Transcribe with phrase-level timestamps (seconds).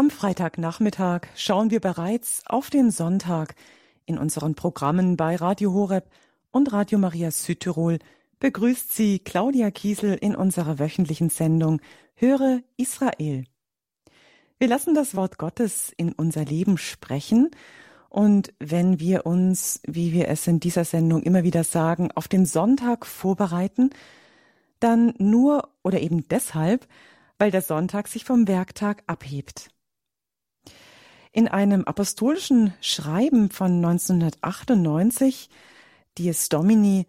[0.00, 3.54] Am Freitagnachmittag schauen wir bereits auf den Sonntag.
[4.06, 6.08] In unseren Programmen bei Radio Horeb
[6.50, 7.98] und Radio Maria Südtirol
[8.38, 11.82] begrüßt sie Claudia Kiesel in unserer wöchentlichen Sendung
[12.14, 13.44] Höre Israel.
[14.58, 17.50] Wir lassen das Wort Gottes in unser Leben sprechen
[18.08, 22.46] und wenn wir uns, wie wir es in dieser Sendung immer wieder sagen, auf den
[22.46, 23.90] Sonntag vorbereiten,
[24.78, 26.88] dann nur oder eben deshalb,
[27.36, 29.68] weil der Sonntag sich vom Werktag abhebt.
[31.32, 35.48] In einem apostolischen Schreiben von 1998,
[36.18, 37.06] Dies Domini,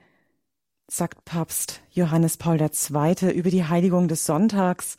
[0.88, 3.32] sagt Papst Johannes Paul II.
[3.32, 4.98] über die Heiligung des Sonntags,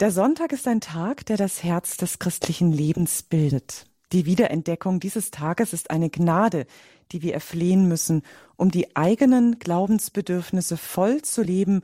[0.00, 3.84] der Sonntag ist ein Tag, der das Herz des christlichen Lebens bildet.
[4.12, 6.66] Die Wiederentdeckung dieses Tages ist eine Gnade,
[7.12, 8.22] die wir erflehen müssen,
[8.56, 11.82] um die eigenen Glaubensbedürfnisse voll zu leben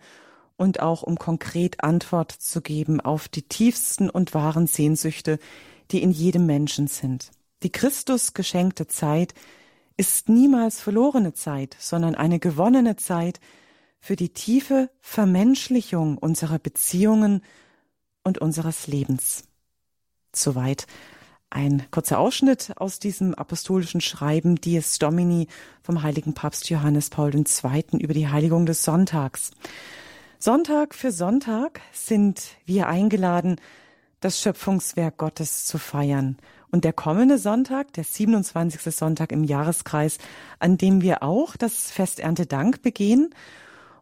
[0.56, 5.38] und auch um konkret Antwort zu geben auf die tiefsten und wahren Sehnsüchte,
[5.90, 7.30] die in jedem Menschen sind.
[7.62, 9.34] Die Christus geschenkte Zeit
[9.96, 13.40] ist niemals verlorene Zeit, sondern eine gewonnene Zeit
[13.98, 17.42] für die tiefe Vermenschlichung unserer Beziehungen
[18.22, 19.44] und unseres Lebens.
[20.34, 20.86] Soweit
[21.48, 25.46] ein kurzer Ausschnitt aus diesem apostolischen Schreiben Dies Domini
[25.82, 27.84] vom heiligen Papst Johannes Paul II.
[27.98, 29.52] über die Heiligung des Sonntags.
[30.38, 33.56] Sonntag für Sonntag sind wir eingeladen,
[34.20, 36.38] das Schöpfungswerk Gottes zu feiern.
[36.70, 38.94] Und der kommende Sonntag, der 27.
[38.94, 40.18] Sonntag im Jahreskreis,
[40.58, 43.34] an dem wir auch das Fest Erntedank begehen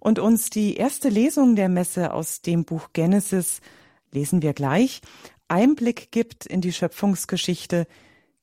[0.01, 3.61] und uns die erste Lesung der Messe aus dem Buch Genesis,
[4.13, 5.03] lesen wir gleich,
[5.49, 7.87] Einblick gibt in die Schöpfungsgeschichte,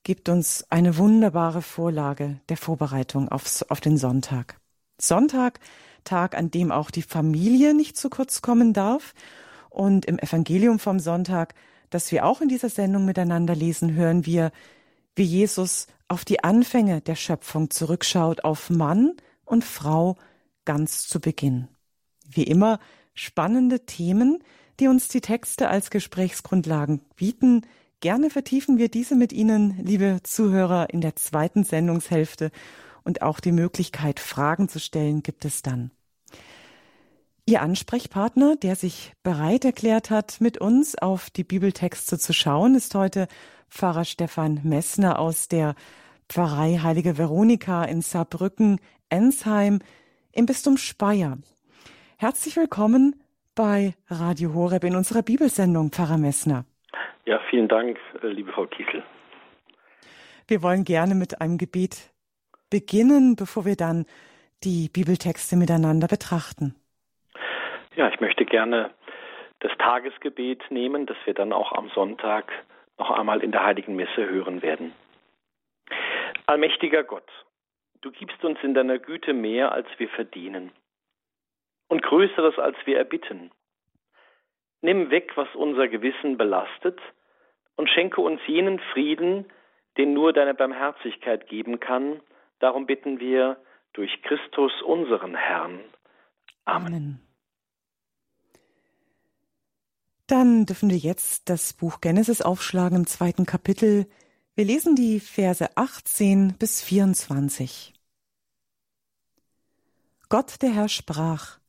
[0.03, 4.59] gibt uns eine wunderbare Vorlage der Vorbereitung aufs, auf den Sonntag.
[4.99, 5.59] Sonntag,
[6.03, 9.13] Tag, an dem auch die Familie nicht zu kurz kommen darf
[9.71, 11.55] und im Evangelium vom Sonntag,
[11.89, 14.51] das wir auch in dieser Sendung miteinander lesen, hören wir,
[15.15, 19.13] wie Jesus auf die Anfänge der Schöpfung zurückschaut, auf Mann
[19.45, 20.17] und Frau
[20.65, 21.67] ganz zu Beginn.
[22.29, 22.79] Wie immer
[23.13, 24.39] spannende Themen,
[24.79, 27.61] die uns die Texte als Gesprächsgrundlagen bieten.
[27.99, 32.51] Gerne vertiefen wir diese mit Ihnen, liebe Zuhörer, in der zweiten Sendungshälfte
[33.03, 35.91] und auch die Möglichkeit, Fragen zu stellen, gibt es dann.
[37.51, 42.95] Ihr Ansprechpartner, der sich bereit erklärt hat, mit uns auf die Bibeltexte zu schauen, ist
[42.95, 43.27] heute
[43.69, 45.75] Pfarrer Stefan Messner aus der
[46.29, 49.79] Pfarrei Heilige Veronika in Saarbrücken-Ensheim
[50.31, 51.39] im Bistum Speyer.
[52.17, 53.21] Herzlich willkommen
[53.53, 56.63] bei Radio Horeb in unserer Bibelsendung, Pfarrer Messner.
[57.25, 59.03] Ja, vielen Dank, äh, liebe Frau Kiesel.
[60.47, 62.13] Wir wollen gerne mit einem Gebet
[62.69, 64.05] beginnen, bevor wir dann
[64.63, 66.75] die Bibeltexte miteinander betrachten.
[68.01, 68.89] Ja, ich möchte gerne
[69.59, 72.51] das Tagesgebet nehmen, das wir dann auch am Sonntag
[72.97, 74.91] noch einmal in der heiligen Messe hören werden.
[76.47, 77.29] Allmächtiger Gott,
[78.01, 80.71] du gibst uns in deiner Güte mehr, als wir verdienen
[81.89, 83.51] und Größeres, als wir erbitten.
[84.81, 86.99] Nimm weg, was unser Gewissen belastet
[87.75, 89.45] und schenke uns jenen Frieden,
[89.99, 92.19] den nur deine Barmherzigkeit geben kann.
[92.57, 93.57] Darum bitten wir
[93.93, 95.81] durch Christus unseren Herrn.
[96.65, 96.95] Amen.
[96.95, 97.30] Amen.
[100.31, 104.07] Dann dürfen wir jetzt das Buch Genesis aufschlagen im zweiten Kapitel.
[104.55, 107.93] Wir lesen die Verse 18 bis 24.
[110.29, 111.59] Gott der Herr sprach,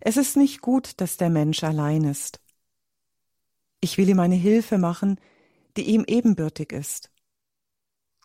[0.00, 2.40] Es ist nicht gut, dass der Mensch allein ist.
[3.78, 5.20] Ich will ihm eine Hilfe machen,
[5.76, 7.12] die ihm ebenbürtig ist.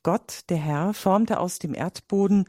[0.01, 2.45] Gott, der Herr, formte aus dem Erdboden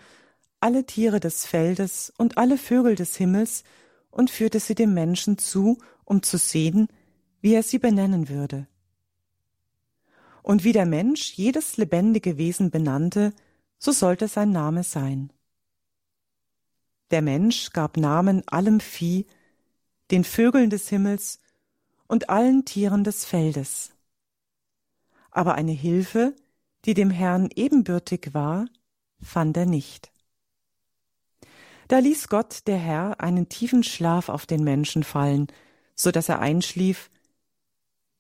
[0.61, 3.65] alle Tiere des Feldes und alle Vögel des Himmels
[4.11, 5.77] und führte sie dem Menschen zu
[6.11, 6.89] um zu sehen,
[7.41, 8.67] wie er sie benennen würde.
[10.43, 13.33] Und wie der Mensch jedes lebendige Wesen benannte,
[13.79, 15.33] so sollte sein Name sein.
[17.13, 19.25] Der Mensch gab Namen allem Vieh,
[20.11, 21.39] den Vögeln des Himmels
[22.09, 23.93] und allen Tieren des Feldes.
[25.31, 26.35] Aber eine Hilfe,
[26.87, 28.67] die dem Herrn ebenbürtig war,
[29.23, 30.11] fand er nicht.
[31.87, 35.47] Da ließ Gott der Herr einen tiefen Schlaf auf den Menschen fallen,
[36.01, 37.11] so dass er einschlief,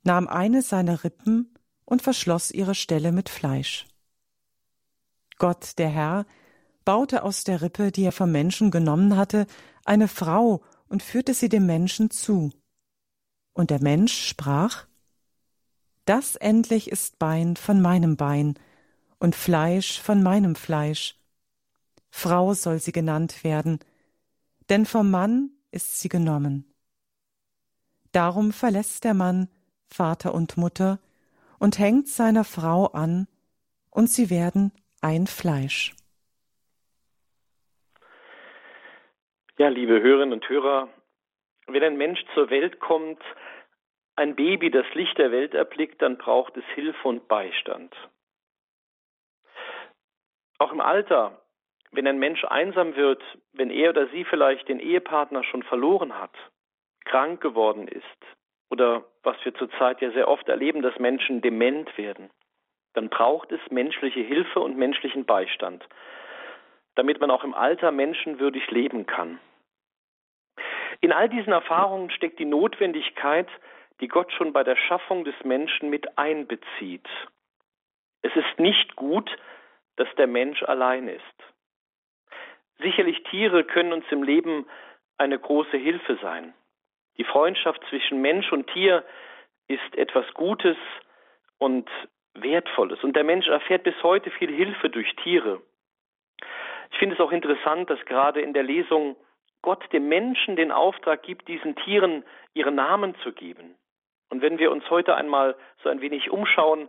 [0.02, 1.54] nahm eine seiner Rippen
[1.86, 3.86] und verschloss ihre Stelle mit Fleisch.
[5.38, 6.26] Gott, der Herr,
[6.84, 9.46] baute aus der Rippe, die er vom Menschen genommen hatte,
[9.84, 12.52] eine Frau und führte sie dem Menschen zu.
[13.54, 14.86] Und der Mensch sprach,
[16.04, 18.58] Das endlich ist Bein von meinem Bein
[19.18, 21.18] und Fleisch von meinem Fleisch.
[22.10, 23.78] Frau soll sie genannt werden,
[24.68, 26.69] denn vom Mann ist sie genommen.
[28.12, 29.48] Darum verlässt der Mann
[29.92, 30.98] Vater und Mutter,
[31.58, 33.26] und hängt seiner Frau an,
[33.90, 34.72] und sie werden
[35.02, 35.94] ein Fleisch.
[39.58, 40.88] Ja, liebe Hörerinnen und Hörer,
[41.66, 43.22] wenn ein Mensch zur Welt kommt,
[44.16, 47.94] ein Baby das Licht der Welt erblickt, dann braucht es Hilfe und Beistand.
[50.58, 51.42] Auch im Alter,
[51.90, 53.22] wenn ein Mensch einsam wird,
[53.52, 56.34] wenn er oder sie vielleicht den Ehepartner schon verloren hat,
[57.04, 58.04] krank geworden ist
[58.70, 62.30] oder was wir zurzeit ja sehr oft erleben, dass Menschen dement werden,
[62.94, 65.86] dann braucht es menschliche Hilfe und menschlichen Beistand,
[66.94, 69.38] damit man auch im Alter menschenwürdig leben kann.
[71.00, 73.48] In all diesen Erfahrungen steckt die Notwendigkeit,
[74.00, 77.08] die Gott schon bei der Schaffung des Menschen mit einbezieht.
[78.22, 79.30] Es ist nicht gut,
[79.96, 81.22] dass der Mensch allein ist.
[82.78, 84.66] Sicherlich Tiere können uns im Leben
[85.18, 86.54] eine große Hilfe sein.
[87.18, 89.04] Die Freundschaft zwischen Mensch und Tier
[89.68, 90.76] ist etwas Gutes
[91.58, 91.88] und
[92.34, 93.02] Wertvolles.
[93.02, 95.60] Und der Mensch erfährt bis heute viel Hilfe durch Tiere.
[96.92, 99.16] Ich finde es auch interessant, dass gerade in der Lesung
[99.62, 102.24] Gott dem Menschen den Auftrag gibt, diesen Tieren
[102.54, 103.76] ihre Namen zu geben.
[104.30, 106.88] Und wenn wir uns heute einmal so ein wenig umschauen,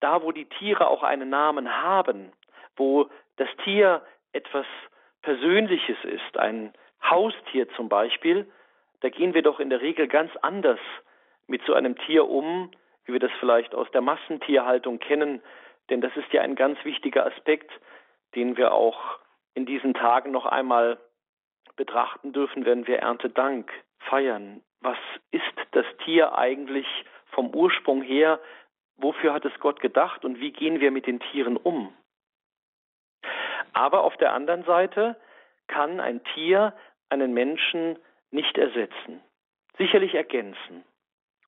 [0.00, 2.32] da wo die Tiere auch einen Namen haben,
[2.76, 4.02] wo das Tier
[4.32, 4.66] etwas
[5.22, 6.72] Persönliches ist, ein
[7.02, 8.50] Haustier zum Beispiel,
[9.00, 10.80] da gehen wir doch in der Regel ganz anders
[11.46, 12.70] mit so einem Tier um,
[13.04, 15.42] wie wir das vielleicht aus der Massentierhaltung kennen,
[15.90, 17.70] denn das ist ja ein ganz wichtiger Aspekt,
[18.34, 19.18] den wir auch
[19.54, 20.98] in diesen Tagen noch einmal
[21.76, 24.62] betrachten dürfen, wenn wir Erntedank feiern.
[24.80, 24.98] Was
[25.30, 26.86] ist das Tier eigentlich
[27.26, 28.40] vom Ursprung her?
[28.96, 31.94] Wofür hat es Gott gedacht und wie gehen wir mit den Tieren um?
[33.72, 35.16] Aber auf der anderen Seite
[35.66, 36.72] kann ein Tier
[37.10, 37.98] einen Menschen
[38.30, 39.22] nicht ersetzen,
[39.78, 40.84] sicherlich ergänzen.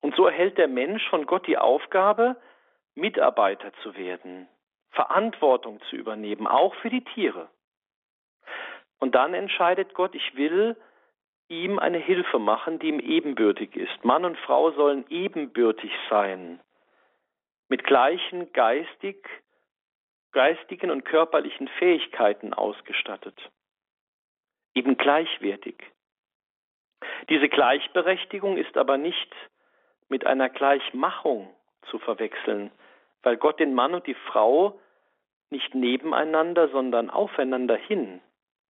[0.01, 2.37] Und so erhält der Mensch von Gott die Aufgabe,
[2.95, 4.47] Mitarbeiter zu werden,
[4.91, 7.49] Verantwortung zu übernehmen, auch für die Tiere.
[8.99, 10.75] Und dann entscheidet Gott, ich will
[11.47, 14.03] ihm eine Hilfe machen, die ihm ebenbürtig ist.
[14.03, 16.59] Mann und Frau sollen ebenbürtig sein,
[17.69, 19.27] mit gleichen geistig,
[20.31, 23.51] geistigen und körperlichen Fähigkeiten ausgestattet,
[24.75, 25.75] eben gleichwertig.
[27.29, 29.35] Diese Gleichberechtigung ist aber nicht
[30.09, 31.53] mit einer Gleichmachung
[31.89, 32.71] zu verwechseln,
[33.23, 34.79] weil Gott den Mann und die Frau
[35.49, 38.21] nicht nebeneinander, sondern aufeinander hin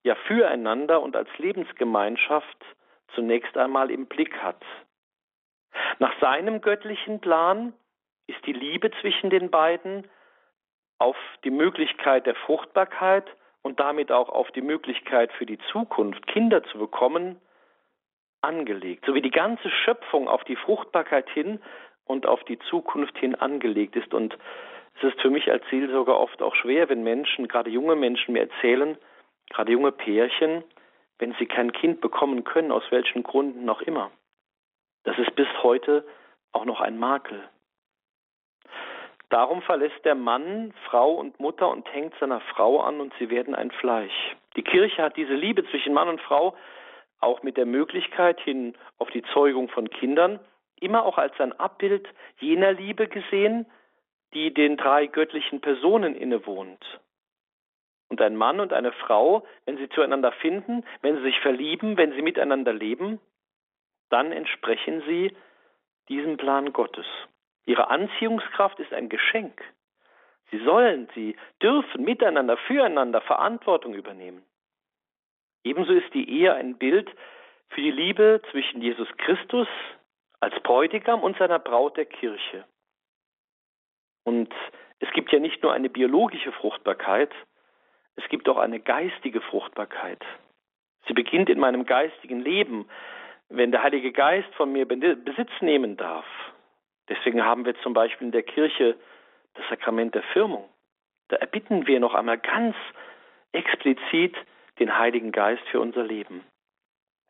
[0.04, 2.58] ja füreinander und als Lebensgemeinschaft
[3.16, 4.64] zunächst einmal im Blick hat.
[6.00, 7.74] Nach seinem göttlichen Plan
[8.28, 10.08] ist die Liebe zwischen den beiden
[10.98, 13.26] auf die Möglichkeit der Fruchtbarkeit
[13.62, 17.40] und damit auch auf die Möglichkeit für die Zukunft, Kinder zu bekommen,
[18.42, 21.60] angelegt, so wie die ganze Schöpfung auf die Fruchtbarkeit hin
[22.06, 24.14] und auf die Zukunft hin angelegt ist.
[24.14, 24.38] Und
[24.98, 28.42] es ist für mich als Seelsorger oft auch schwer, wenn Menschen, gerade junge Menschen, mir
[28.42, 28.98] erzählen,
[29.50, 30.64] gerade junge Pärchen,
[31.20, 34.12] wenn sie kein Kind bekommen können, aus welchen Gründen noch immer.
[35.04, 36.06] Das ist bis heute
[36.52, 37.44] auch noch ein Makel.
[39.30, 43.54] Darum verlässt der Mann Frau und Mutter und hängt seiner Frau an und sie werden
[43.54, 44.36] ein Fleisch.
[44.56, 46.56] Die Kirche hat diese Liebe zwischen Mann und Frau
[47.20, 50.40] auch mit der Möglichkeit hin auf die Zeugung von Kindern
[50.80, 52.08] immer auch als ein Abbild
[52.40, 53.66] jener Liebe gesehen,
[54.34, 56.84] die den drei göttlichen Personen innewohnt.
[58.10, 62.14] Und ein Mann und eine Frau, wenn sie zueinander finden, wenn sie sich verlieben, wenn
[62.14, 63.20] sie miteinander leben,
[64.10, 65.36] dann entsprechen sie
[66.08, 67.06] diesem Plan Gottes.
[67.66, 69.62] Ihre Anziehungskraft ist ein Geschenk.
[70.50, 74.44] Sie sollen, sie dürfen miteinander, füreinander Verantwortung übernehmen.
[75.64, 77.10] Ebenso ist die Ehe ein Bild
[77.70, 79.68] für die Liebe zwischen Jesus Christus
[80.40, 82.66] als Bräutigam und seiner Braut der Kirche.
[84.24, 84.54] Und
[85.00, 87.32] es gibt ja nicht nur eine biologische Fruchtbarkeit,
[88.16, 90.22] es gibt auch eine geistige Fruchtbarkeit.
[91.08, 92.90] Sie beginnt in meinem geistigen Leben,
[93.48, 96.26] wenn der Heilige Geist von mir Besitz nehmen darf.
[97.08, 98.96] Deswegen haben wir zum Beispiel in der Kirche
[99.56, 100.70] das Sakrament der Firmung.
[101.30, 102.76] Da erbitten wir noch einmal ganz
[103.52, 104.36] explizit
[104.80, 106.44] den Heiligen Geist für unser Leben.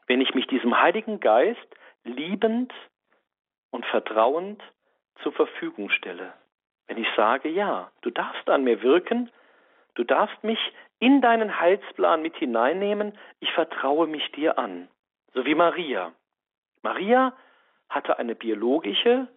[0.07, 1.67] Wenn ich mich diesem Heiligen Geist
[2.03, 2.73] liebend
[3.71, 4.61] und vertrauend
[5.21, 6.33] zur Verfügung stelle,
[6.87, 9.29] wenn ich sage, ja, du darfst an mir wirken,
[9.99, 10.59] Du darfst mich
[10.99, 13.17] in deinen Heilsplan mit hineinnehmen.
[13.41, 14.87] Ich vertraue mich dir an.
[15.33, 16.13] So wie Maria.
[16.83, 17.33] Maria
[17.89, 19.27] hatte eine biologische,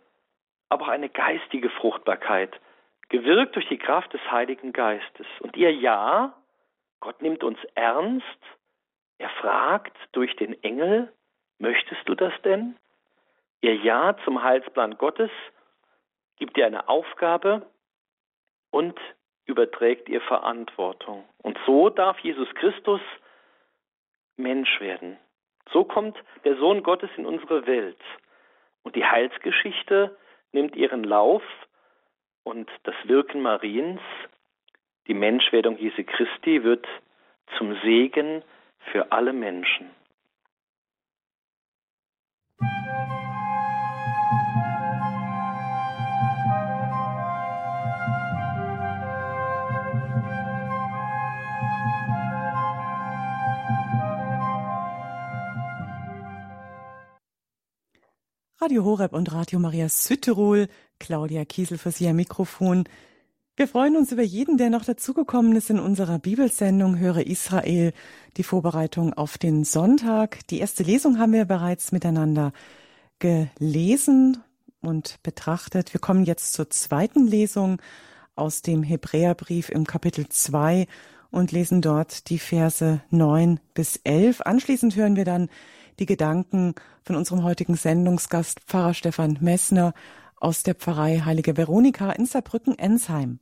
[0.68, 2.60] aber auch eine geistige Fruchtbarkeit,
[3.08, 5.26] gewirkt durch die Kraft des Heiligen Geistes.
[5.40, 6.32] Und ihr Ja,
[7.02, 8.24] Gott nimmt uns ernst,
[9.18, 11.12] er fragt durch den Engel,
[11.58, 12.76] möchtest du das denn?
[13.60, 15.30] Ihr Ja zum Heilsplan Gottes
[16.36, 17.66] gibt ihr eine Aufgabe
[18.70, 18.96] und
[19.46, 21.24] überträgt ihr Verantwortung.
[21.38, 23.00] Und so darf Jesus Christus
[24.36, 25.18] Mensch werden.
[25.72, 28.00] So kommt der Sohn Gottes in unsere Welt.
[28.84, 30.16] Und die Heilsgeschichte
[30.52, 31.42] nimmt ihren Lauf
[32.44, 34.00] und das Wirken Mariens,
[35.12, 36.86] die Menschwerdung Jesu Christi, wird
[37.58, 38.42] zum Segen
[38.90, 39.90] für alle Menschen.
[58.58, 60.68] Radio Horeb und Radio Maria Südtirol.
[60.98, 62.84] Claudia Kiesel für Sie am Mikrofon.
[63.54, 67.92] Wir freuen uns über jeden, der noch dazugekommen ist in unserer Bibelsendung Höre Israel,
[68.38, 70.38] die Vorbereitung auf den Sonntag.
[70.48, 72.54] Die erste Lesung haben wir bereits miteinander
[73.18, 74.38] gelesen
[74.80, 75.92] und betrachtet.
[75.92, 77.82] Wir kommen jetzt zur zweiten Lesung
[78.36, 80.86] aus dem Hebräerbrief im Kapitel 2
[81.30, 84.40] und lesen dort die Verse 9 bis 11.
[84.40, 85.50] Anschließend hören wir dann
[85.98, 89.92] die Gedanken von unserem heutigen Sendungsgast Pfarrer Stefan Messner
[90.42, 93.38] aus der Pfarrei Heilige Veronika in Saarbrücken-Ensheim.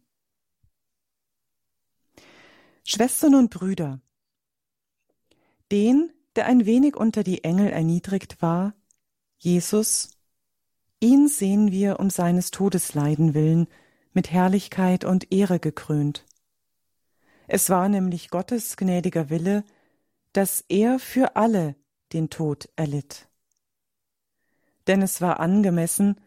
[2.85, 4.01] Schwestern und Brüder,
[5.73, 8.75] den, der ein wenig unter die Engel erniedrigt war,
[9.39, 10.11] Jesus,
[11.01, 13.69] ihn sehen wir um seines Todesleiden willen
[14.13, 16.27] mit Herrlichkeit und Ehre gekrönt.
[17.47, 19.65] Es war nämlich Gottes gnädiger Wille,
[20.35, 21.77] dass er für alle
[22.13, 23.29] den Tod erlitt.
[24.87, 26.21] Denn es war angemessen,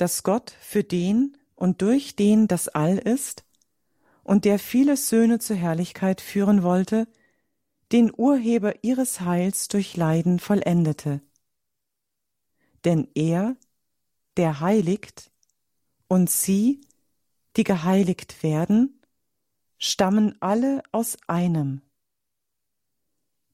[0.00, 3.44] dass Gott für den und durch den das All ist
[4.22, 7.06] und der viele Söhne zur Herrlichkeit führen wollte,
[7.92, 11.20] den Urheber ihres Heils durch Leiden vollendete.
[12.84, 13.56] Denn er,
[14.36, 15.30] der heiligt,
[16.08, 16.80] und sie,
[17.56, 19.02] die geheiligt werden,
[19.76, 21.82] stammen alle aus einem.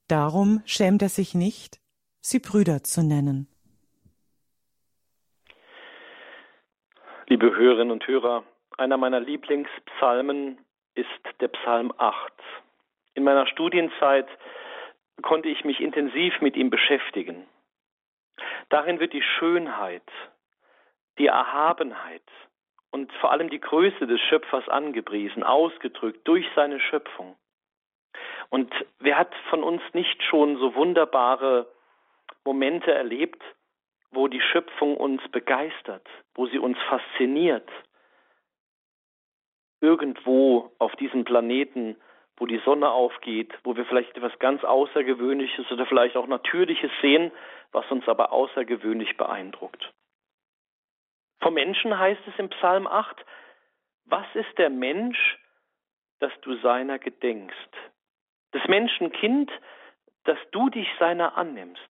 [0.06, 1.80] Darum schämt er sich nicht,
[2.20, 3.48] sie Brüder zu nennen.
[7.28, 8.44] Liebe Hörerinnen und Hörer,
[8.78, 10.58] einer meiner Lieblingspsalmen
[10.94, 11.08] ist
[11.40, 12.32] der Psalm 8.
[13.14, 14.28] In meiner Studienzeit
[15.22, 17.48] konnte ich mich intensiv mit ihm beschäftigen.
[18.68, 20.08] Darin wird die Schönheit,
[21.18, 22.22] die Erhabenheit
[22.92, 27.34] und vor allem die Größe des Schöpfers angepriesen, ausgedrückt durch seine Schöpfung.
[28.50, 31.66] Und wer hat von uns nicht schon so wunderbare
[32.44, 33.42] Momente erlebt,
[34.10, 37.68] wo die Schöpfung uns begeistert, wo sie uns fasziniert?
[39.80, 41.96] Irgendwo auf diesem Planeten,
[42.36, 47.32] wo die Sonne aufgeht, wo wir vielleicht etwas ganz Außergewöhnliches oder vielleicht auch Natürliches sehen,
[47.72, 49.92] was uns aber außergewöhnlich beeindruckt.
[51.40, 53.24] Vom Menschen heißt es im Psalm 8,
[54.06, 55.38] was ist der Mensch,
[56.20, 57.76] dass du seiner gedenkst?
[58.56, 59.50] des Menschenkind,
[60.24, 61.80] dass du dich seiner annimmst.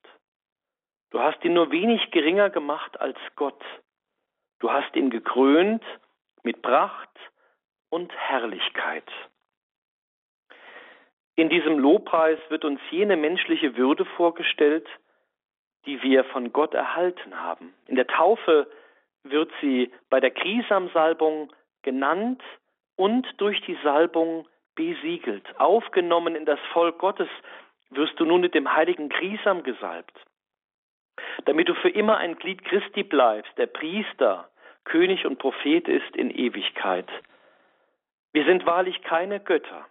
[1.10, 3.62] Du hast ihn nur wenig geringer gemacht als Gott.
[4.58, 5.84] Du hast ihn gekrönt
[6.42, 7.10] mit Pracht
[7.90, 9.10] und Herrlichkeit.
[11.36, 14.88] In diesem Lobpreis wird uns jene menschliche Würde vorgestellt,
[15.84, 17.74] die wir von Gott erhalten haben.
[17.86, 18.68] In der Taufe
[19.22, 22.42] wird sie bei der Krisamsalbung genannt
[22.96, 27.28] und durch die Salbung besiegelt, aufgenommen in das Volk Gottes,
[27.90, 30.18] wirst du nun mit dem heiligen Grisam gesalbt.
[31.44, 34.48] Damit du für immer ein Glied Christi bleibst, der Priester,
[34.84, 37.08] König und Prophet ist in Ewigkeit.
[38.32, 39.86] Wir sind wahrlich keine Götter,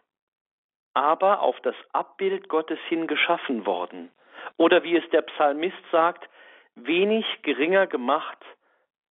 [0.93, 4.11] aber auf das Abbild Gottes hin geschaffen worden.
[4.57, 6.29] Oder wie es der Psalmist sagt,
[6.75, 8.37] wenig geringer gemacht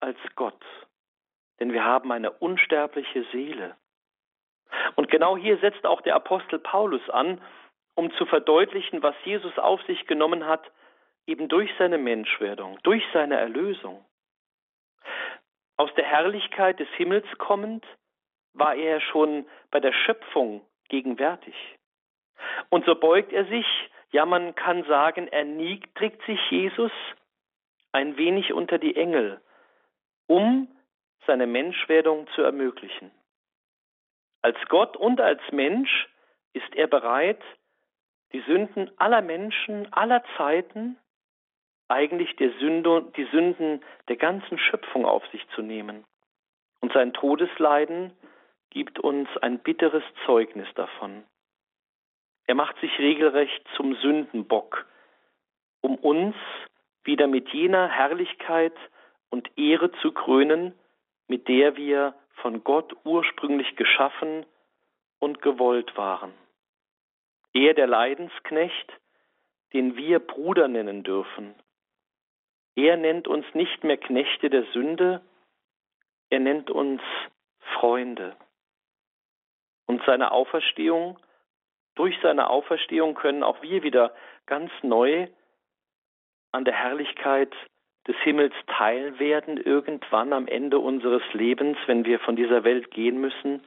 [0.00, 0.62] als Gott.
[1.61, 3.76] Denn wir haben eine unsterbliche Seele.
[4.97, 7.40] Und genau hier setzt auch der Apostel Paulus an,
[7.94, 10.71] um zu verdeutlichen, was Jesus auf sich genommen hat,
[11.26, 14.04] eben durch seine Menschwerdung, durch seine Erlösung.
[15.76, 17.84] Aus der Herrlichkeit des Himmels kommend,
[18.52, 21.54] war er schon bei der Schöpfung gegenwärtig.
[22.68, 23.66] Und so beugt er sich,
[24.10, 26.92] ja man kann sagen, erniedrigt sich Jesus
[27.92, 29.40] ein wenig unter die Engel,
[30.26, 30.68] um
[31.26, 33.10] seine Menschwerdung zu ermöglichen.
[34.42, 36.08] Als Gott und als Mensch
[36.52, 37.42] ist er bereit,
[38.32, 40.98] die Sünden aller Menschen, aller Zeiten,
[41.88, 46.04] eigentlich die Sünden der ganzen Schöpfung auf sich zu nehmen.
[46.80, 48.12] Und sein Todesleiden
[48.70, 51.24] gibt uns ein bitteres Zeugnis davon.
[52.46, 54.86] Er macht sich regelrecht zum Sündenbock,
[55.80, 56.36] um uns
[57.04, 58.74] wieder mit jener Herrlichkeit
[59.30, 60.74] und Ehre zu krönen,
[61.28, 64.44] mit der wir von Gott ursprünglich geschaffen
[65.18, 66.32] und gewollt waren.
[67.54, 68.92] Er, der Leidensknecht,
[69.72, 71.54] den wir Bruder nennen dürfen.
[72.76, 75.20] Er nennt uns nicht mehr Knechte der Sünde,
[76.30, 77.02] er nennt uns
[77.74, 78.36] Freunde.
[79.86, 81.18] Und seine Auferstehung,
[81.94, 84.14] durch seine Auferstehung können auch wir wieder
[84.46, 85.28] ganz neu
[86.52, 87.52] an der Herrlichkeit
[88.06, 93.20] des Himmels teil werden, irgendwann am Ende unseres Lebens, wenn wir von dieser Welt gehen
[93.20, 93.64] müssen,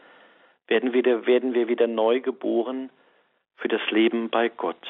[0.67, 2.89] werden wir, werden wir wieder neu geboren
[3.55, 4.85] für das Leben bei Gott.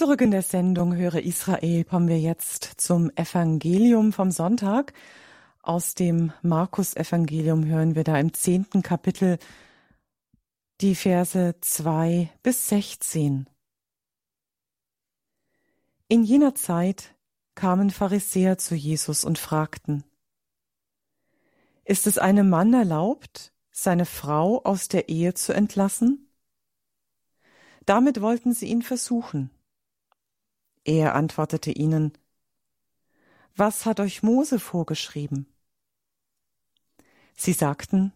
[0.00, 4.94] Zurück in der Sendung Höre Israel kommen wir jetzt zum Evangelium vom Sonntag.
[5.60, 9.38] Aus dem Markus-Evangelium hören wir da im zehnten Kapitel
[10.80, 13.46] die Verse zwei bis sechzehn.
[16.08, 17.14] In jener Zeit
[17.54, 20.02] kamen Pharisäer zu Jesus und fragten,
[21.84, 26.30] Ist es einem Mann erlaubt, seine Frau aus der Ehe zu entlassen?
[27.84, 29.50] Damit wollten sie ihn versuchen.
[30.90, 32.18] Er antwortete ihnen,
[33.54, 35.46] Was hat euch Mose vorgeschrieben?
[37.36, 38.12] Sie sagten,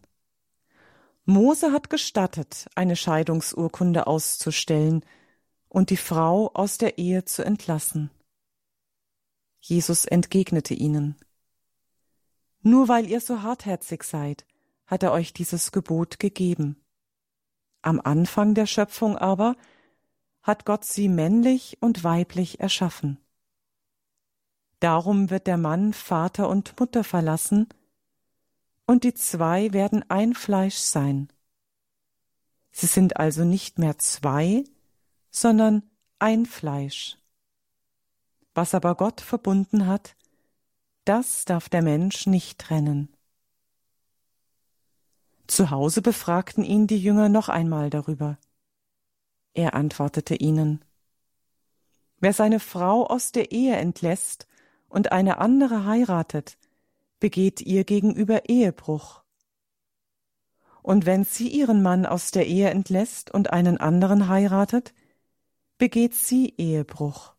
[1.23, 5.05] Mose hat gestattet, eine Scheidungsurkunde auszustellen
[5.69, 8.11] und die Frau aus der Ehe zu entlassen.
[9.61, 11.15] Jesus entgegnete ihnen,
[12.59, 14.45] Nur weil ihr so hartherzig seid,
[14.85, 16.75] hat er euch dieses Gebot gegeben.
[17.81, 19.55] Am Anfang der Schöpfung aber
[20.45, 23.17] hat Gott sie männlich und weiblich erschaffen.
[24.79, 27.67] Darum wird der Mann Vater und Mutter verlassen,
[28.85, 31.29] und die zwei werden ein Fleisch sein.
[32.71, 34.63] Sie sind also nicht mehr zwei,
[35.31, 35.81] sondern
[36.19, 37.17] ein Fleisch.
[38.53, 40.15] Was aber Gott verbunden hat,
[41.05, 43.11] das darf der Mensch nicht trennen.
[45.47, 48.37] Zu Hause befragten ihn die Jünger noch einmal darüber.
[49.55, 50.83] Er antwortete ihnen
[52.19, 54.47] Wer seine Frau aus der Ehe entlässt
[54.89, 56.57] und eine andere heiratet,
[57.19, 59.23] begeht ihr gegenüber Ehebruch.
[60.83, 64.93] Und wenn sie ihren Mann aus der Ehe entlässt und einen anderen heiratet,
[65.77, 67.33] begeht sie Ehebruch.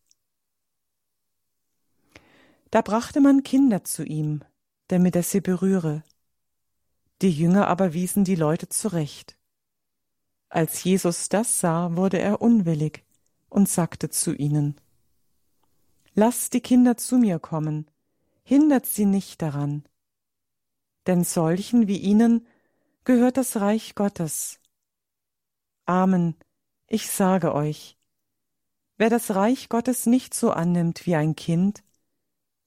[2.70, 4.42] Da brachte man Kinder zu ihm,
[4.88, 6.02] damit er sie berühre.
[7.22, 9.36] Die Jünger aber wiesen die Leute zurecht.
[10.48, 13.04] Als Jesus das sah, wurde er unwillig
[13.48, 14.80] und sagte zu ihnen
[16.14, 17.90] Lasst die Kinder zu mir kommen,
[18.42, 19.84] hindert sie nicht daran,
[21.06, 22.46] denn solchen wie ihnen
[23.04, 24.58] gehört das Reich Gottes.
[25.84, 26.34] Amen,
[26.86, 27.98] ich sage euch,
[28.96, 31.84] wer das Reich Gottes nicht so annimmt wie ein Kind,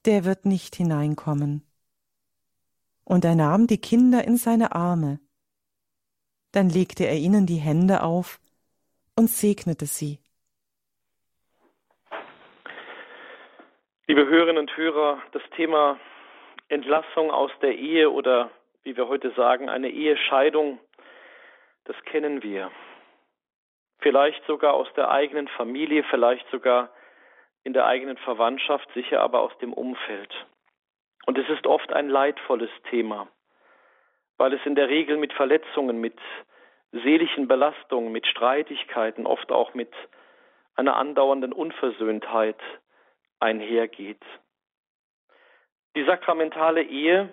[0.05, 1.63] der wird nicht hineinkommen.
[3.03, 5.19] Und er nahm die Kinder in seine Arme,
[6.51, 8.39] dann legte er ihnen die Hände auf
[9.15, 10.19] und segnete sie.
[14.07, 15.99] Liebe Hörerinnen und Hörer, das Thema
[16.67, 18.49] Entlassung aus der Ehe oder
[18.83, 20.79] wie wir heute sagen, eine Ehescheidung,
[21.85, 22.71] das kennen wir.
[23.99, 26.89] Vielleicht sogar aus der eigenen Familie, vielleicht sogar
[27.63, 30.33] in der eigenen Verwandtschaft, sicher aber aus dem Umfeld.
[31.25, 33.27] Und es ist oft ein leidvolles Thema
[34.39, 36.17] weil es in der Regel mit Verletzungen, mit
[36.91, 39.93] seelischen Belastungen, mit Streitigkeiten, oft auch mit
[40.75, 42.59] einer andauernden Unversöhntheit
[43.39, 44.23] einhergeht.
[45.95, 47.29] Die sakramentale Ehe,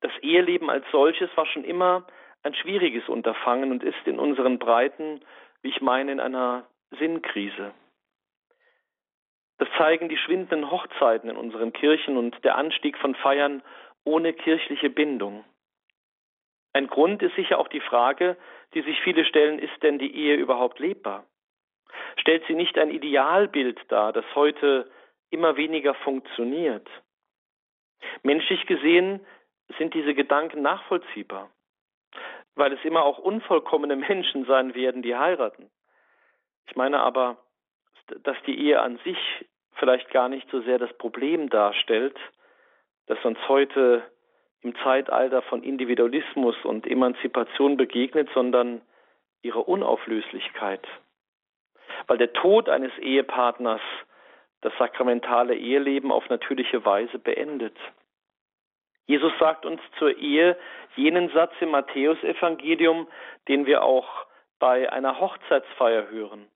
[0.00, 2.04] das Eheleben als solches war schon immer
[2.42, 5.20] ein schwieriges Unterfangen und ist in unseren Breiten,
[5.62, 6.66] wie ich meine, in einer
[6.98, 7.72] Sinnkrise.
[9.58, 13.62] Das zeigen die schwindenden Hochzeiten in unseren Kirchen und der Anstieg von Feiern
[14.02, 15.44] ohne kirchliche Bindung.
[16.74, 18.36] Ein Grund ist sicher auch die Frage,
[18.74, 21.24] die sich viele stellen, ist denn die Ehe überhaupt lebbar?
[22.16, 24.90] Stellt sie nicht ein Idealbild dar, das heute
[25.30, 26.88] immer weniger funktioniert?
[28.24, 29.24] Menschlich gesehen
[29.78, 31.48] sind diese Gedanken nachvollziehbar,
[32.56, 35.70] weil es immer auch unvollkommene Menschen sein werden, die heiraten.
[36.66, 37.38] Ich meine aber,
[38.24, 39.18] dass die Ehe an sich
[39.74, 42.18] vielleicht gar nicht so sehr das Problem darstellt,
[43.06, 44.02] das uns heute
[44.64, 48.80] im Zeitalter von Individualismus und Emanzipation begegnet, sondern
[49.42, 50.86] ihre Unauflöslichkeit.
[52.06, 53.82] Weil der Tod eines Ehepartners
[54.62, 57.76] das sakramentale Eheleben auf natürliche Weise beendet.
[59.06, 60.56] Jesus sagt uns zur Ehe
[60.96, 63.06] jenen Satz im Matthäusevangelium,
[63.48, 64.08] den wir auch
[64.58, 66.46] bei einer Hochzeitsfeier hören.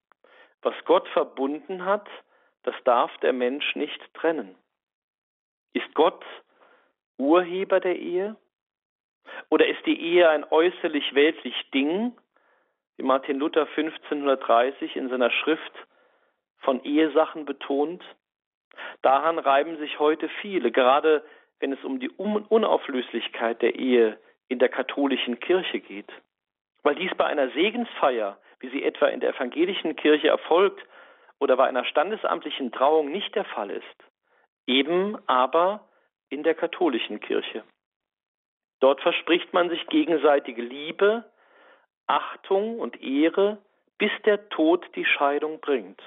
[0.62, 2.08] Was Gott verbunden hat,
[2.62, 4.54] das darf der Mensch nicht trennen.
[5.74, 6.24] Ist Gott
[7.18, 8.36] Urheber der Ehe?
[9.50, 12.16] Oder ist die Ehe ein äußerlich weltlich Ding,
[12.96, 15.72] wie Martin Luther 1530 in seiner Schrift
[16.58, 18.02] von Ehesachen betont?
[19.02, 21.24] Daran reiben sich heute viele, gerade
[21.60, 26.10] wenn es um die Unauflöslichkeit der Ehe in der katholischen Kirche geht.
[26.82, 30.80] Weil dies bei einer Segensfeier, wie sie etwa in der evangelischen Kirche erfolgt,
[31.40, 33.84] oder bei einer standesamtlichen Trauung nicht der Fall ist,
[34.66, 35.87] eben aber
[36.30, 37.64] in der katholischen Kirche.
[38.80, 41.24] Dort verspricht man sich gegenseitige Liebe,
[42.06, 43.58] Achtung und Ehre,
[43.98, 46.00] bis der Tod die Scheidung bringt.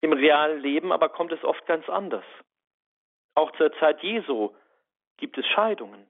[0.00, 2.24] Im realen Leben aber kommt es oft ganz anders.
[3.34, 4.50] Auch zur Zeit Jesu
[5.16, 6.06] gibt es Scheidungen.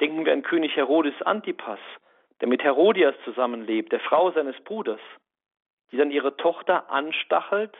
[0.00, 1.80] Denken wir an König Herodes Antipas,
[2.40, 5.00] der mit Herodias zusammenlebt, der Frau seines Bruders,
[5.90, 7.74] die dann ihre Tochter anstachelt,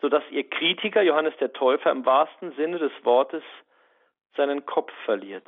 [0.00, 3.42] sodass ihr Kritiker Johannes der Täufer im wahrsten Sinne des Wortes
[4.36, 5.46] seinen Kopf verliert.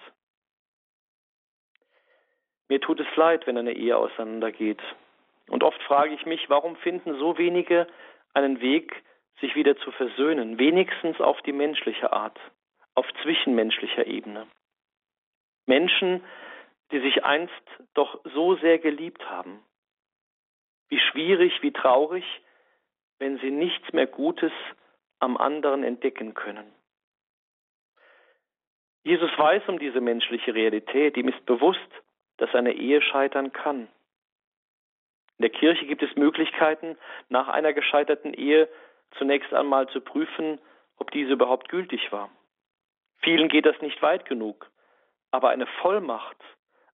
[2.68, 4.80] Mir tut es leid, wenn eine Ehe auseinandergeht.
[5.48, 7.86] Und oft frage ich mich, warum finden so wenige
[8.32, 9.02] einen Weg,
[9.40, 12.38] sich wieder zu versöhnen, wenigstens auf die menschliche Art,
[12.94, 14.46] auf zwischenmenschlicher Ebene.
[15.66, 16.22] Menschen,
[16.92, 17.52] die sich einst
[17.94, 19.62] doch so sehr geliebt haben.
[20.88, 22.24] Wie schwierig, wie traurig,
[23.22, 24.50] wenn sie nichts mehr Gutes
[25.20, 26.66] am anderen entdecken können.
[29.04, 31.78] Jesus weiß um diese menschliche Realität, ihm ist bewusst,
[32.38, 33.82] dass eine Ehe scheitern kann.
[35.38, 38.68] In der Kirche gibt es Möglichkeiten, nach einer gescheiterten Ehe
[39.18, 40.58] zunächst einmal zu prüfen,
[40.96, 42.28] ob diese überhaupt gültig war.
[43.20, 44.68] Vielen geht das nicht weit genug,
[45.30, 46.38] aber eine Vollmacht,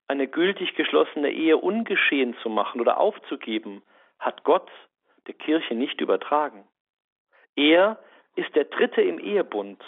[0.08, 3.82] eine gültig geschlossene Ehe ungeschehen zu machen oder aufzugeben,
[4.18, 4.70] hat Gott
[5.28, 6.66] der Kirche nicht übertragen.
[7.54, 7.98] Er
[8.34, 9.82] ist der Dritte im Ehebund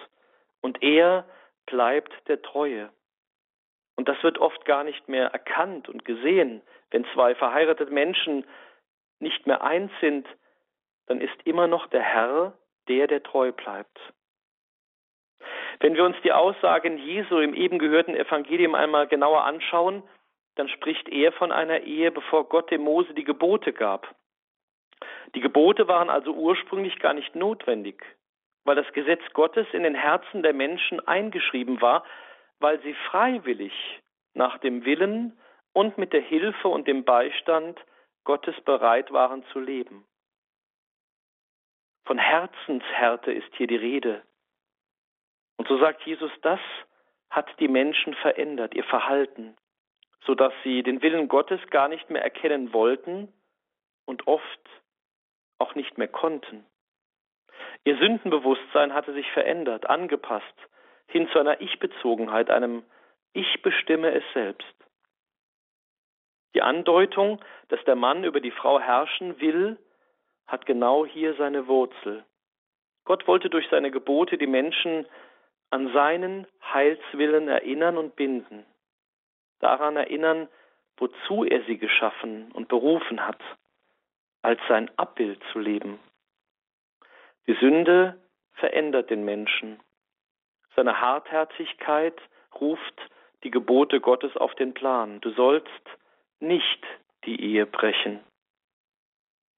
[0.61, 1.24] und er
[1.66, 2.90] bleibt der Treue.
[3.96, 6.62] Und das wird oft gar nicht mehr erkannt und gesehen.
[6.90, 8.44] Wenn zwei verheiratete Menschen
[9.18, 10.26] nicht mehr eins sind,
[11.07, 12.55] dann ist immer noch der Herr
[12.88, 13.98] der, der treu bleibt.
[15.81, 20.03] Wenn wir uns die Aussagen Jesu im eben gehörten Evangelium einmal genauer anschauen,
[20.57, 24.14] dann spricht er von einer Ehe, bevor Gott dem Mose die Gebote gab.
[25.34, 28.04] Die Gebote waren also ursprünglich gar nicht notwendig,
[28.64, 32.04] weil das Gesetz Gottes in den Herzen der Menschen eingeschrieben war,
[32.58, 33.72] weil sie freiwillig
[34.34, 35.38] nach dem Willen
[35.72, 37.78] und mit der Hilfe und dem Beistand
[38.24, 40.04] Gottes bereit waren zu leben.
[42.04, 44.22] Von Herzenshärte ist hier die Rede.
[45.56, 46.60] Und so sagt Jesus, das
[47.30, 49.56] hat die Menschen verändert, ihr Verhalten,
[50.24, 53.32] so dass sie den Willen Gottes gar nicht mehr erkennen wollten
[54.06, 54.80] und oft
[55.61, 56.64] auch nicht mehr konnten.
[57.85, 60.44] Ihr Sündenbewusstsein hatte sich verändert, angepasst,
[61.07, 62.85] hin zu einer Ich-Bezogenheit, einem
[63.33, 64.75] Ich bestimme es selbst.
[66.55, 69.79] Die Andeutung, dass der Mann über die Frau herrschen will,
[70.46, 72.25] hat genau hier seine Wurzel.
[73.05, 75.07] Gott wollte durch seine Gebote die Menschen
[75.70, 78.66] an seinen Heilswillen erinnern und binden,
[79.61, 80.49] daran erinnern,
[80.96, 83.40] wozu er sie geschaffen und berufen hat,
[84.42, 85.98] als sein Abbild zu leben.
[87.46, 88.20] Die Sünde
[88.55, 89.81] verändert den Menschen.
[90.76, 92.20] Seine Hartherzigkeit
[92.61, 93.00] ruft
[93.42, 95.20] die Gebote Gottes auf den Plan.
[95.20, 95.68] Du sollst
[96.40, 96.85] nicht
[97.24, 98.20] die Ehe brechen.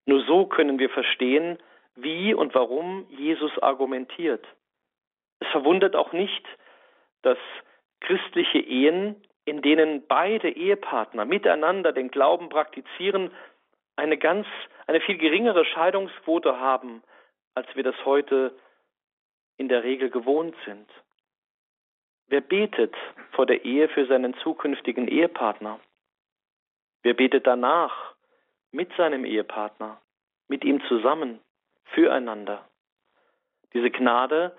[0.06, 1.58] Nur so können wir verstehen,
[1.96, 4.46] wie und warum Jesus argumentiert.
[5.40, 6.46] Es verwundert auch nicht,
[7.22, 7.38] dass
[8.00, 9.16] christliche Ehen,
[9.46, 13.32] in denen beide Ehepartner miteinander den Glauben praktizieren,
[13.96, 14.48] eine ganz,
[14.88, 17.04] eine viel geringere Scheidungsquote haben,
[17.56, 18.56] als wir das heute
[19.58, 20.90] in der Regel gewohnt sind.
[22.28, 22.96] Wer betet
[23.32, 25.80] vor der Ehe für seinen zukünftigen Ehepartner?
[27.04, 28.16] Wer betet danach
[28.72, 30.02] mit seinem Ehepartner,
[30.48, 31.42] mit ihm zusammen,
[31.94, 32.68] füreinander?
[33.74, 34.56] Diese Gnade,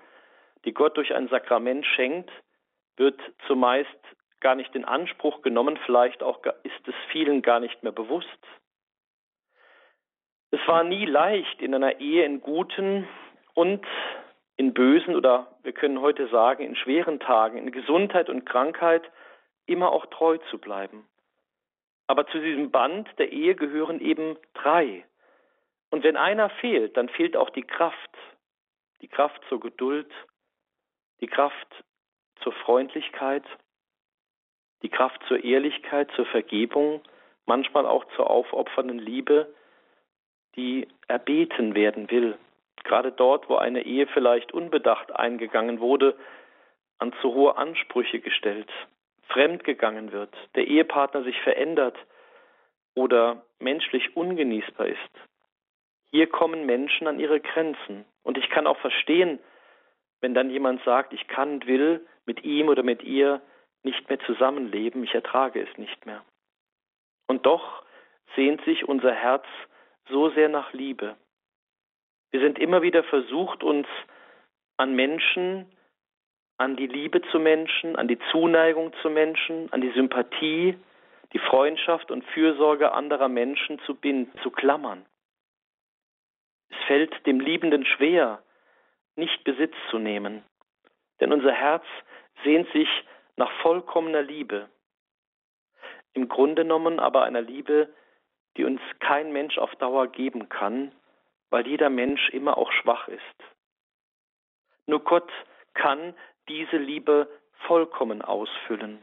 [0.65, 2.29] die Gott durch ein Sakrament schenkt,
[2.95, 3.89] wird zumeist
[4.39, 8.27] gar nicht in Anspruch genommen, vielleicht auch ist es vielen gar nicht mehr bewusst.
[10.53, 13.07] Es war nie leicht, in einer Ehe in guten
[13.55, 13.83] und
[14.55, 19.01] in bösen oder wir können heute sagen, in schweren Tagen, in Gesundheit und Krankheit
[19.65, 21.07] immer auch treu zu bleiben.
[22.05, 25.03] Aber zu diesem Band der Ehe gehören eben drei.
[25.89, 28.15] Und wenn einer fehlt, dann fehlt auch die Kraft.
[29.01, 30.11] Die Kraft zur Geduld,
[31.19, 31.83] die Kraft
[32.43, 33.43] zur Freundlichkeit,
[34.83, 37.01] die Kraft zur Ehrlichkeit, zur Vergebung,
[37.47, 39.51] manchmal auch zur aufopfernden Liebe,
[40.55, 42.37] die erbeten werden will.
[42.83, 46.15] Gerade dort, wo eine Ehe vielleicht unbedacht eingegangen wurde,
[46.99, 48.69] an zu hohe Ansprüche gestellt,
[49.29, 51.97] fremdgegangen wird, der Ehepartner sich verändert
[52.95, 54.99] oder menschlich ungenießbar ist.
[56.11, 58.05] Hier kommen Menschen an ihre Grenzen.
[58.21, 59.39] Und ich kann auch verstehen,
[60.21, 63.41] wenn dann jemand sagt, ich kann und will mit ihm oder mit ihr
[63.81, 66.23] nicht mehr zusammenleben, ich ertrage es nicht mehr.
[67.27, 67.83] Und doch
[68.35, 69.45] sehnt sich unser Herz
[70.09, 71.15] so sehr nach Liebe.
[72.31, 73.87] Wir sind immer wieder versucht, uns
[74.77, 75.65] an Menschen,
[76.57, 80.77] an die Liebe zu Menschen, an die Zuneigung zu Menschen, an die Sympathie,
[81.33, 85.05] die Freundschaft und Fürsorge anderer Menschen zu binden, zu klammern.
[86.69, 88.41] Es fällt dem Liebenden schwer,
[89.15, 90.43] nicht Besitz zu nehmen,
[91.19, 91.85] denn unser Herz
[92.43, 92.89] sehnt sich
[93.35, 94.69] nach vollkommener Liebe.
[96.13, 97.89] Im Grunde genommen aber einer Liebe,
[98.57, 100.91] die uns kein Mensch auf Dauer geben kann,
[101.49, 103.43] weil jeder Mensch immer auch schwach ist.
[104.85, 105.31] Nur Gott
[105.73, 106.13] kann
[106.47, 107.27] diese Liebe
[107.67, 108.99] vollkommen ausfüllen.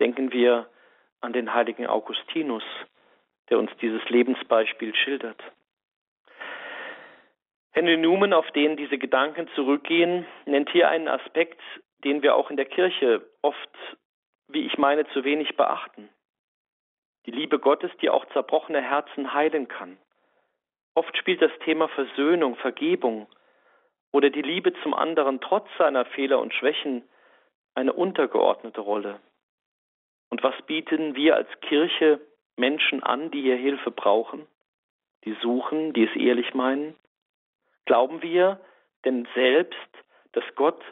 [0.00, 0.68] Denken wir
[1.20, 2.64] an den heiligen Augustinus,
[3.50, 5.42] der uns dieses Lebensbeispiel schildert.
[7.72, 11.60] Henry Newman, auf den diese Gedanken zurückgehen, nennt hier einen Aspekt,
[12.04, 13.70] den wir auch in der Kirche oft,
[14.48, 16.08] wie ich meine, zu wenig beachten.
[17.26, 19.98] Die Liebe Gottes, die auch zerbrochene Herzen heilen kann.
[20.94, 23.26] Oft spielt das Thema Versöhnung, Vergebung
[24.12, 27.02] oder die Liebe zum anderen trotz seiner Fehler und Schwächen
[27.74, 29.20] eine untergeordnete Rolle.
[30.30, 32.20] Und was bieten wir als Kirche
[32.56, 34.46] Menschen an, die hier Hilfe brauchen,
[35.24, 36.94] die suchen, die es ehrlich meinen?
[37.86, 38.60] Glauben wir
[39.04, 39.78] denn selbst,
[40.32, 40.82] dass Gott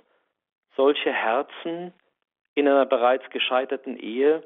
[0.76, 1.94] solche Herzen
[2.54, 4.42] in einer bereits gescheiterten Ehe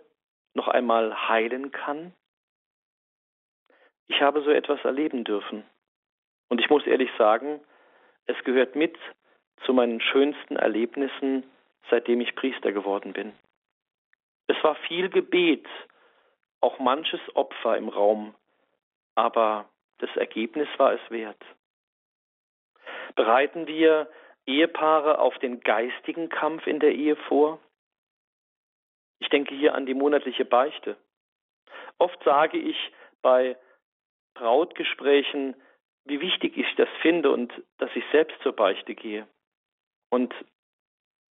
[0.57, 2.13] noch einmal heilen kann?
[4.09, 5.65] Ich habe so etwas erleben dürfen.
[6.49, 7.61] Und ich muss ehrlich sagen,
[8.27, 8.97] es gehört mit
[9.65, 11.45] zu meinen schönsten Erlebnissen,
[11.91, 13.33] seitdem ich Priester geworden bin.
[14.49, 15.67] Es war viel Gebet,
[16.61, 18.35] auch manches Opfer im Raum,
[19.15, 21.43] aber das Ergebnis war es wert.
[23.15, 24.09] Bereiten wir
[24.47, 27.59] Ehepaare auf den geistigen Kampf in der Ehe vor?
[29.19, 30.97] Ich denke hier an die monatliche Beichte.
[31.99, 32.77] Oft sage ich
[33.23, 33.57] bei
[34.35, 35.57] Brautgesprächen,
[36.05, 39.27] wie wichtig ich das finde und dass ich selbst zur Beichte gehe.
[40.11, 40.33] Und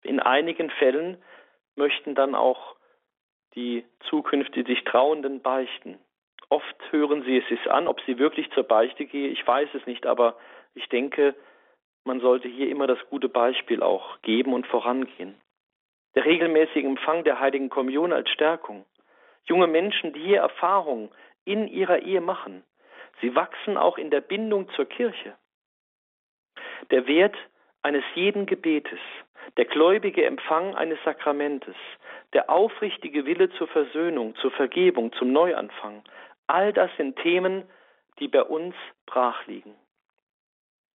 [0.03, 1.23] in einigen Fällen
[1.77, 2.77] möchten dann auch
[3.55, 5.99] die zukünftig sich Trauenden beichten.
[6.49, 9.29] Oft hören sie es sich an, ob sie wirklich zur Beichte gehe.
[9.29, 10.37] Ich weiß es nicht, aber
[10.75, 11.35] ich denke,
[12.05, 15.35] man sollte hier immer das gute Beispiel auch geben und vorangehen.
[16.15, 18.85] Der regelmäßige Empfang der Heiligen Kommunion als Stärkung.
[19.45, 21.11] Junge Menschen, die hier Erfahrungen
[21.45, 22.63] in ihrer Ehe machen,
[23.21, 25.37] sie wachsen auch in der Bindung zur Kirche.
[26.91, 27.37] Der Wert
[27.83, 29.01] eines jeden Gebetes,
[29.57, 31.77] der gläubige Empfang eines Sakramentes,
[32.33, 36.05] der aufrichtige Wille zur Versöhnung, zur Vergebung, zum Neuanfang,
[36.47, 37.65] all das sind Themen,
[38.19, 38.75] die bei uns
[39.07, 39.75] brach liegen.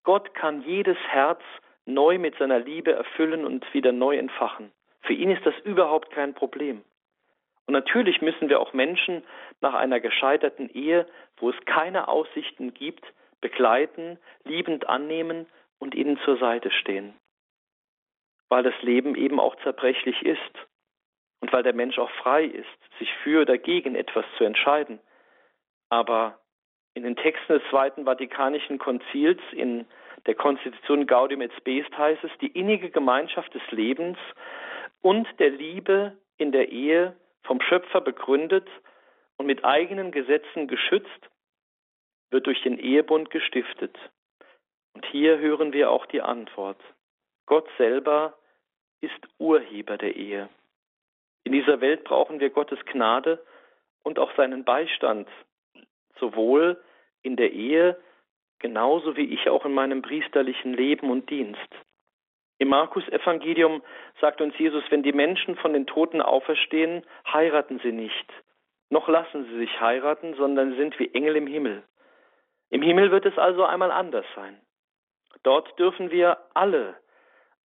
[0.04, 1.42] Gott kann jedes Herz
[1.86, 4.72] neu mit seiner Liebe erfüllen und wieder neu entfachen.
[5.04, 6.84] Für ihn ist das überhaupt kein Problem.
[7.66, 9.24] Und natürlich müssen wir auch Menschen
[9.62, 13.06] nach einer gescheiterten Ehe, wo es keine Aussichten gibt,
[13.42, 15.46] begleiten, liebend annehmen
[15.80, 17.14] und ihnen zur Seite stehen.
[18.50, 20.68] Weil das Leben eben auch zerbrechlich ist
[21.42, 25.00] und weil der Mensch auch frei ist, sich für oder gegen etwas zu entscheiden.
[25.90, 26.40] Aber
[26.94, 29.86] in den Texten des Zweiten Vatikanischen Konzils, in
[30.26, 34.18] der Konstitution Gaudium et Spes heißt es, die innige Gemeinschaft des Lebens
[35.04, 38.68] und der Liebe in der Ehe vom Schöpfer begründet
[39.38, 41.30] und mit eigenen Gesetzen geschützt,
[42.32, 43.96] wird durch den Ehebund gestiftet.
[44.94, 46.82] Und hier hören wir auch die Antwort.
[47.46, 48.38] Gott selber
[49.02, 50.50] ist Urheber der Ehe.
[51.44, 53.44] In dieser Welt brauchen wir Gottes Gnade
[54.04, 55.28] und auch seinen Beistand,
[56.20, 56.82] sowohl
[57.22, 58.00] in der Ehe,
[58.60, 61.60] genauso wie ich auch in meinem priesterlichen Leben und Dienst.
[62.60, 63.82] Im Markus Evangelium
[64.22, 68.32] sagt uns Jesus, wenn die Menschen von den Toten auferstehen, heiraten sie nicht,
[68.90, 71.84] noch lassen sie sich heiraten, sondern sind wie Engel im Himmel.
[72.70, 74.60] Im Himmel wird es also einmal anders sein.
[75.44, 76.96] Dort dürfen wir alle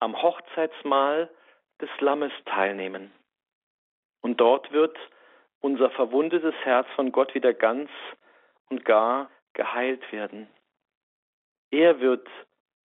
[0.00, 1.30] am Hochzeitsmahl
[1.80, 3.12] des Lammes teilnehmen.
[4.22, 4.96] Und dort wird
[5.60, 7.90] unser verwundetes Herz von Gott wieder ganz
[8.68, 10.48] und gar geheilt werden.
[11.70, 12.28] Er wird,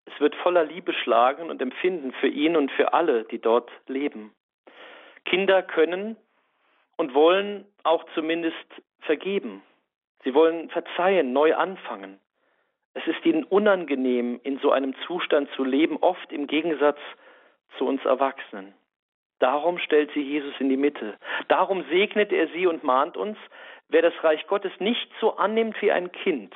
[0.06, 4.34] es wird voller Liebe schlagen und empfinden für ihn und für alle, die dort leben.
[5.26, 6.18] Kinder können
[6.98, 8.56] und wollen auch zumindest
[9.02, 9.62] vergeben.
[10.24, 12.20] Sie wollen verzeihen, neu anfangen.
[12.94, 17.00] Es ist ihnen unangenehm, in so einem Zustand zu leben, oft im Gegensatz
[17.78, 18.74] zu uns Erwachsenen.
[19.40, 21.18] Darum stellt sie Jesus in die Mitte.
[21.48, 23.38] Darum segnet er sie und mahnt uns,
[23.90, 26.54] wer das Reich Gottes nicht so annimmt wie ein Kind,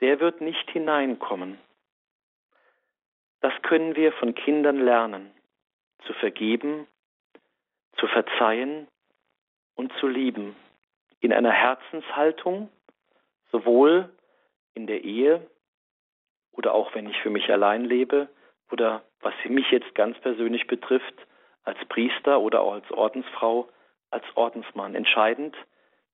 [0.00, 1.58] der wird nicht hineinkommen.
[3.40, 5.30] Das können wir von Kindern lernen,
[6.06, 6.86] zu vergeben,
[7.98, 8.88] zu verzeihen
[9.74, 10.56] und zu lieben,
[11.20, 12.68] in einer Herzenshaltung,
[13.50, 14.10] sowohl
[14.74, 15.46] in der Ehe
[16.52, 18.28] oder auch wenn ich für mich allein lebe
[18.70, 21.14] oder was mich jetzt ganz persönlich betrifft,
[21.64, 23.68] als Priester oder auch als Ordensfrau,
[24.10, 24.94] als Ordensmann.
[24.94, 25.56] Entscheidend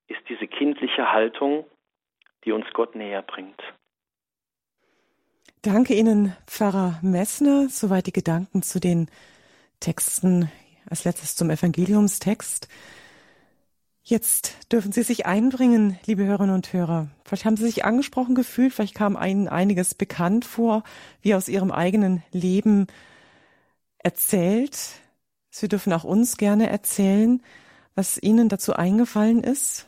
[0.08, 1.64] ist diese kindliche Haltung,
[2.44, 3.62] die uns Gott näher bringt.
[5.64, 7.70] Danke Ihnen, Pfarrer Messner.
[7.70, 9.09] Soweit die Gedanken zu den
[9.81, 10.50] Texten,
[10.90, 12.68] als letztes zum Evangeliumstext.
[14.03, 17.09] Jetzt dürfen Sie sich einbringen, liebe Hörerinnen und Hörer.
[17.24, 20.83] Vielleicht haben Sie sich angesprochen gefühlt, vielleicht kam Ihnen einiges bekannt vor,
[21.22, 22.87] wie aus Ihrem eigenen Leben
[23.96, 24.77] erzählt.
[25.48, 27.42] Sie dürfen auch uns gerne erzählen,
[27.94, 29.87] was Ihnen dazu eingefallen ist,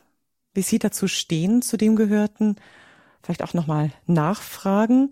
[0.55, 2.57] wie Sie dazu stehen zu dem Gehörten,
[3.23, 5.11] vielleicht auch nochmal nachfragen,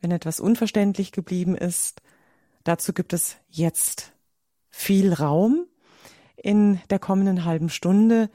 [0.00, 2.02] wenn etwas unverständlich geblieben ist.
[2.64, 4.12] Dazu gibt es jetzt
[4.68, 5.66] viel Raum.
[6.36, 8.30] In der kommenden halben Stunde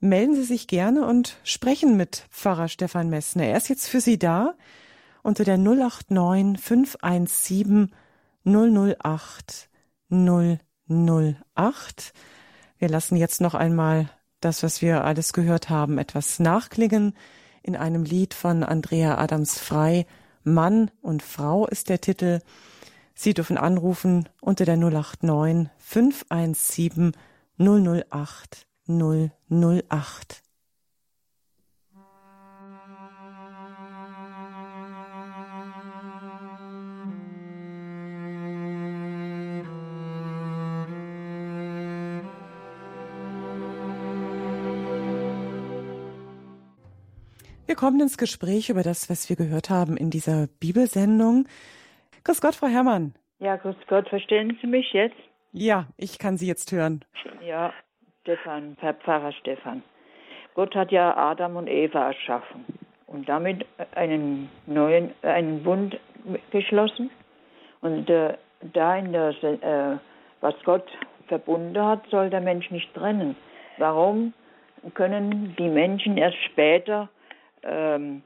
[0.00, 3.44] melden Sie sich gerne und sprechen mit Pfarrer Stefan Messner.
[3.44, 4.54] Er ist jetzt für Sie da
[5.22, 7.90] unter der 089 517
[8.44, 9.70] 008
[10.10, 12.12] 0 08.
[12.78, 17.14] Wir lassen jetzt noch einmal das, was wir alles gehört haben, etwas nachklingen.
[17.62, 20.06] In einem Lied von Andrea Adams Frei.
[20.44, 22.40] Mann und Frau ist der Titel.
[23.14, 27.12] Sie dürfen anrufen unter der 089 517
[27.58, 30.43] 008 008.
[47.66, 51.46] Wir kommen ins Gespräch über das, was wir gehört haben in dieser Bibelsendung.
[52.24, 53.14] Grüß Gott, Frau Herrmann.
[53.38, 55.16] Ja, grüß Gott, verstehen Sie mich jetzt?
[55.52, 57.04] Ja, ich kann Sie jetzt hören.
[57.42, 57.72] Ja,
[58.20, 59.82] Stefan, Herr Pfarrer Stefan.
[60.54, 62.66] Gott hat ja Adam und Eva erschaffen
[63.06, 65.98] und damit einen neuen, einen Bund
[66.50, 67.10] geschlossen.
[67.80, 68.36] Und äh,
[68.74, 69.98] da in der, äh,
[70.42, 70.86] was Gott
[71.28, 73.36] verbunden hat, soll der Mensch nicht trennen.
[73.78, 74.34] Warum
[74.92, 77.08] können die Menschen erst später
[77.64, 78.22] ähm,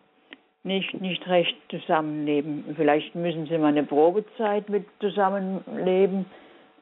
[0.65, 2.75] nicht, nicht recht zusammenleben.
[2.77, 6.27] Vielleicht müssen sie mal eine Probezeit mit zusammenleben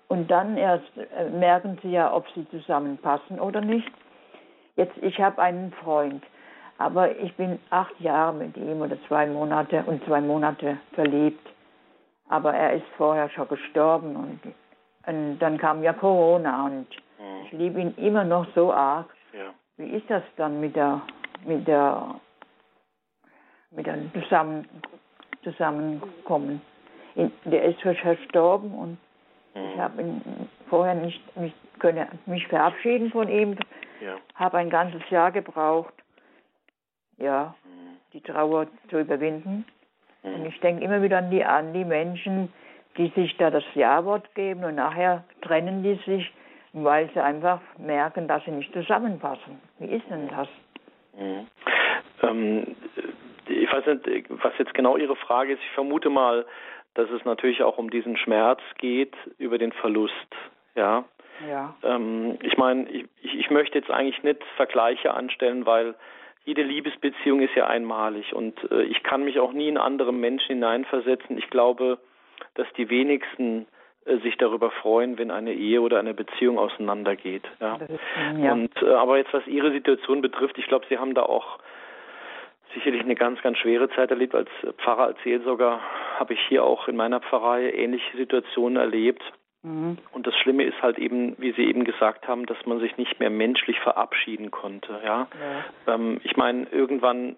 [0.09, 3.91] und dann erst äh, merken sie ja, ob sie zusammenpassen oder nicht.
[4.77, 6.23] Jetzt, ich habe einen Freund,
[6.79, 11.47] aber ich bin acht Jahre mit ihm oder zwei Monate und zwei Monate verliebt.
[12.29, 14.41] Aber er ist vorher schon gestorben und,
[15.07, 16.89] und dann kam ja Corona und
[17.19, 17.45] mhm.
[17.45, 19.07] ich liebe ihn immer noch so arg.
[19.33, 19.55] Ja.
[19.77, 21.03] Wie ist das dann mit der,
[21.45, 22.17] mit der
[23.71, 24.69] mit einem zusammen,
[25.43, 26.61] Zusammenkommen.
[27.45, 28.99] Der ist verstorben und
[29.55, 29.81] ich mhm.
[29.81, 33.57] habe ihn vorher nicht, nicht können mich verabschieden von ihm.
[34.01, 34.17] Ja.
[34.35, 35.95] Habe ein ganzes Jahr gebraucht,
[37.17, 37.97] ja, mhm.
[38.13, 39.65] die Trauer zu überwinden.
[40.23, 40.35] Mhm.
[40.35, 42.53] Und ich denke immer wieder an die, an die Menschen,
[42.99, 46.31] die sich da das Ja-Wort geben und nachher trennen die sich,
[46.73, 49.61] weil sie einfach merken, dass sie nicht zusammenpassen.
[49.79, 50.49] Wie ist denn das?
[51.17, 51.47] Mhm.
[52.23, 52.76] Ähm,
[53.87, 55.63] weiß nicht, was jetzt genau Ihre Frage ist.
[55.63, 56.47] Ich vermute mal,
[56.95, 60.15] dass es natürlich auch um diesen Schmerz geht über den Verlust.
[60.75, 61.05] Ja.
[61.49, 61.75] Ja.
[61.83, 65.95] Ähm, ich meine, ich, ich möchte jetzt eigentlich nicht Vergleiche anstellen, weil
[66.45, 70.55] jede Liebesbeziehung ist ja einmalig und äh, ich kann mich auch nie in andere Menschen
[70.55, 71.37] hineinversetzen.
[71.37, 71.99] Ich glaube,
[72.55, 73.67] dass die wenigsten
[74.07, 77.45] äh, sich darüber freuen, wenn eine Ehe oder eine Beziehung auseinandergeht.
[77.61, 77.77] Ja.
[77.77, 78.01] Ist,
[78.39, 78.53] ja.
[78.53, 81.59] Und äh, aber jetzt was Ihre Situation betrifft, ich glaube, Sie haben da auch
[82.77, 84.35] sicherlich eine ganz, ganz schwere Zeit erlebt.
[84.35, 84.49] Als
[84.79, 85.81] Pfarrer, als Seelsorger
[86.19, 89.23] habe ich hier auch in meiner Pfarrei ähnliche Situationen erlebt.
[89.63, 89.99] Mhm.
[90.13, 93.19] Und das Schlimme ist halt eben, wie Sie eben gesagt haben, dass man sich nicht
[93.19, 95.01] mehr menschlich verabschieden konnte.
[95.05, 95.29] Ja,
[95.87, 95.95] ja.
[95.95, 97.37] Ähm, ich meine, irgendwann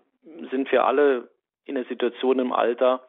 [0.51, 1.29] sind wir alle
[1.65, 3.01] in der Situation im Alter,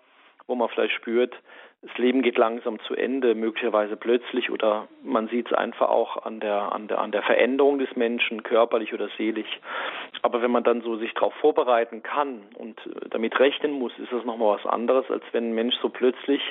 [0.48, 1.36] wo man vielleicht spürt,
[1.82, 6.42] das Leben geht langsam zu Ende, möglicherweise plötzlich oder man sieht es einfach auch an
[6.42, 9.60] der, an der, an der Veränderung des Menschen, körperlich oder seelisch.
[10.22, 12.78] Aber wenn man dann so sich darauf vorbereiten kann und
[13.12, 16.42] damit rechnen muss, ist das nochmal was anderes, als wenn ein Mensch so plötzlich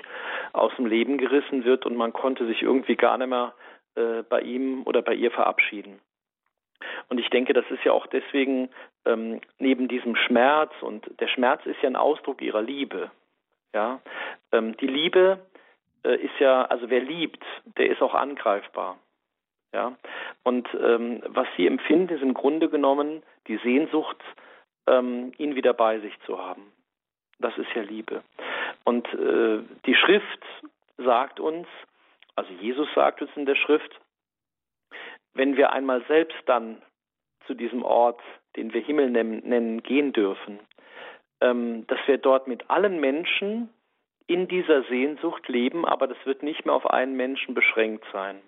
[0.54, 3.52] aus dem Leben gerissen wird und man konnte sich irgendwie gar nicht mehr
[3.96, 6.00] äh, bei ihm oder bei ihr verabschieden.
[7.10, 8.70] Und ich denke, das ist ja auch deswegen
[9.04, 13.10] ähm, neben diesem Schmerz und der Schmerz ist ja ein Ausdruck ihrer Liebe.
[13.74, 14.00] Ja,
[14.52, 15.38] ähm, die Liebe
[16.04, 17.44] äh, ist ja, also wer liebt,
[17.76, 18.98] der ist auch angreifbar.
[19.72, 19.96] Ja,
[20.44, 24.16] und ähm, was sie empfinden, ist im Grunde genommen die Sehnsucht,
[24.86, 26.72] ähm, ihn wieder bei sich zu haben.
[27.38, 28.22] Das ist ja Liebe.
[28.84, 30.44] Und äh, die Schrift
[30.96, 31.66] sagt uns,
[32.34, 34.00] also Jesus sagt uns in der Schrift,
[35.34, 36.80] wenn wir einmal selbst dann
[37.46, 38.20] zu diesem Ort,
[38.56, 40.58] den wir Himmel nennen, gehen dürfen,
[41.40, 43.70] ähm, dass wir dort mit allen Menschen
[44.26, 48.40] in dieser Sehnsucht leben, aber das wird nicht mehr auf einen Menschen beschränkt sein.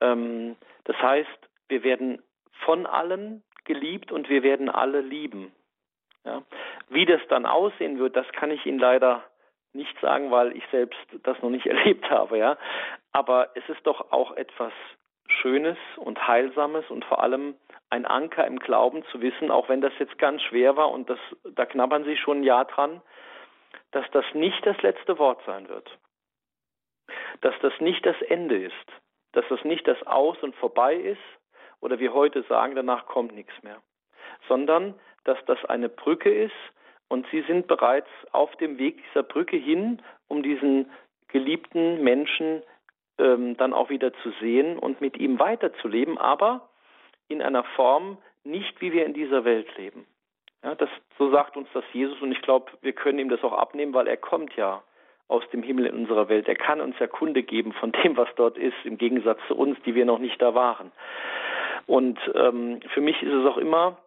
[0.00, 2.22] Ähm, das heißt, wir werden
[2.64, 5.52] von allen geliebt und wir werden alle lieben.
[6.24, 6.42] Ja.
[6.88, 9.24] Wie das dann aussehen wird, das kann ich Ihnen leider
[9.72, 12.38] nicht sagen, weil ich selbst das noch nicht erlebt habe.
[12.38, 12.56] Ja.
[13.12, 14.72] Aber es ist doch auch etwas
[15.28, 17.54] Schönes und Heilsames und vor allem
[17.90, 21.18] ein Anker im Glauben zu wissen, auch wenn das jetzt ganz schwer war und das,
[21.44, 23.00] da knabbern Sie schon ein Jahr dran,
[23.92, 25.98] dass das nicht das letzte Wort sein wird.
[27.40, 28.74] Dass das nicht das Ende ist.
[29.32, 31.20] Dass das nicht das Aus und vorbei ist
[31.80, 33.80] oder wir heute sagen, danach kommt nichts mehr.
[34.48, 34.94] Sondern,
[35.24, 36.54] dass das eine Brücke ist
[37.08, 40.90] und Sie sind bereits auf dem Weg dieser Brücke hin, um diesen
[41.28, 42.62] geliebten Menschen
[43.18, 46.68] ähm, dann auch wieder zu sehen und mit ihm weiterzuleben, aber
[47.28, 50.06] in einer Form nicht, wie wir in dieser Welt leben.
[50.62, 50.88] Ja, das,
[51.18, 54.06] so sagt uns das Jesus und ich glaube, wir können ihm das auch abnehmen, weil
[54.06, 54.82] er kommt ja
[55.28, 56.48] aus dem Himmel in unserer Welt.
[56.48, 59.78] Er kann uns ja Kunde geben von dem, was dort ist, im Gegensatz zu uns,
[59.84, 60.92] die wir noch nicht da waren.
[61.86, 63.98] Und ähm, für mich ist es auch immer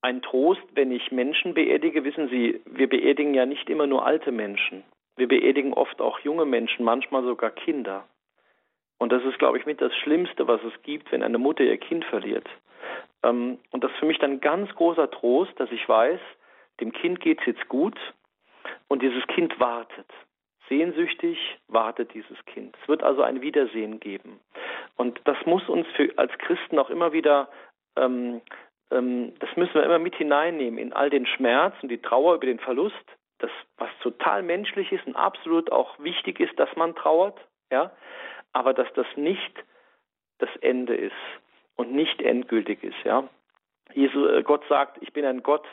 [0.00, 2.04] ein Trost, wenn ich Menschen beerdige.
[2.04, 4.84] Wissen Sie, wir beerdigen ja nicht immer nur alte Menschen.
[5.16, 8.04] Wir beerdigen oft auch junge Menschen, manchmal sogar Kinder.
[9.04, 11.76] Und das ist, glaube ich, mit das Schlimmste, was es gibt, wenn eine Mutter ihr
[11.76, 12.48] Kind verliert.
[13.22, 16.18] Ähm, und das ist für mich dann ganz großer Trost, dass ich weiß,
[16.80, 17.98] dem Kind geht es jetzt gut
[18.88, 20.06] und dieses Kind wartet.
[20.70, 21.36] Sehnsüchtig
[21.68, 22.74] wartet dieses Kind.
[22.80, 24.40] Es wird also ein Wiedersehen geben.
[24.96, 27.50] Und das muss uns für, als Christen auch immer wieder,
[27.96, 28.40] ähm,
[28.90, 32.46] ähm, das müssen wir immer mit hineinnehmen in all den Schmerz und die Trauer über
[32.46, 33.04] den Verlust,
[33.40, 37.38] das, was total menschlich ist und absolut auch wichtig ist, dass man trauert,
[37.70, 37.92] ja
[38.54, 39.52] aber dass das nicht
[40.38, 41.12] das Ende ist
[41.76, 42.96] und nicht endgültig ist.
[43.04, 43.28] Ja?
[43.92, 45.66] Jesus, äh, Gott sagt, ich bin ein Gott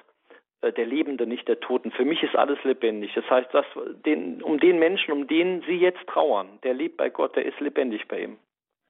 [0.61, 1.91] äh, der Lebenden, nicht der Toten.
[1.91, 3.13] Für mich ist alles lebendig.
[3.13, 3.65] Das heißt, das,
[4.05, 7.59] den, um den Menschen, um den Sie jetzt trauern, der lebt bei Gott, der ist
[7.59, 8.37] lebendig bei ihm.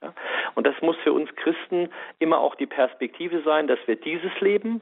[0.01, 0.13] Ja?
[0.55, 1.89] Und das muss für uns Christen
[2.19, 4.81] immer auch die Perspektive sein, dass wir dieses Leben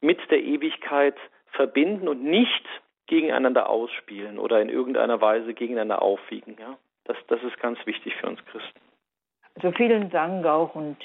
[0.00, 1.16] mit der Ewigkeit
[1.52, 2.64] verbinden und nicht
[3.06, 6.56] gegeneinander ausspielen oder in irgendeiner Weise gegeneinander aufwiegen.
[6.60, 6.76] Ja?
[7.06, 8.80] Das, das ist ganz wichtig für uns Christen.
[9.54, 10.96] Also vielen Dank auch und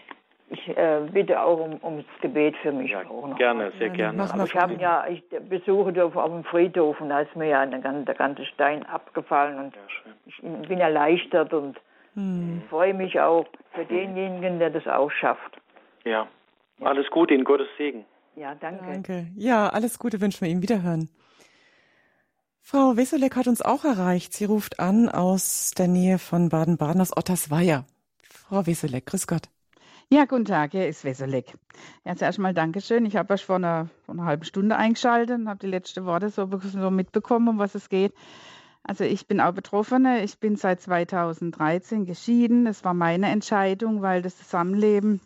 [0.50, 3.38] ich äh, bitte auch um, ums Gebet für mich ja, auch noch.
[3.38, 4.22] Gerne, sehr gerne.
[4.34, 7.66] Aber ich habe ja, ich besuche auf, auf dem Friedhof und da ist mir ja
[7.66, 9.82] der, der ganze Stein abgefallen und ja,
[10.26, 11.80] ich bin erleichtert und
[12.16, 12.64] hm.
[12.70, 15.58] freue mich auch für denjenigen, der das auch schafft.
[16.04, 16.28] Ja,
[16.82, 18.04] alles Gute, in Gottes Segen.
[18.36, 18.86] Ja, danke.
[18.86, 19.28] Danke.
[19.36, 20.62] Ja, alles Gute wünschen wir Ihnen.
[20.62, 21.10] Wiederhören.
[22.62, 24.34] Frau Wesselek hat uns auch erreicht.
[24.34, 27.86] Sie ruft an aus der Nähe von Baden-Baden, aus Ottersweier.
[28.24, 29.50] Frau Wesselek, grüß Gott.
[30.10, 31.58] Ja, guten Tag, hier ist Wesselek.
[32.06, 33.06] Ja, zuerst mal Dankeschön.
[33.06, 36.30] Ich habe euch vor einer, vor einer halben Stunde eingeschaltet und habe die letzten Worte
[36.30, 38.14] so, so mitbekommen, um was es geht.
[38.84, 40.24] Also ich bin auch Betroffene.
[40.24, 42.66] Ich bin seit 2013 geschieden.
[42.66, 45.22] Das war meine Entscheidung, weil das Zusammenleben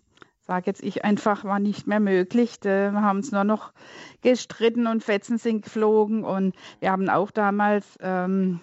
[0.46, 2.58] sage jetzt ich einfach, war nicht mehr möglich.
[2.62, 3.74] Wir haben uns nur noch
[4.22, 8.60] gestritten und Fetzen sind geflogen und wir haben auch damals ähm,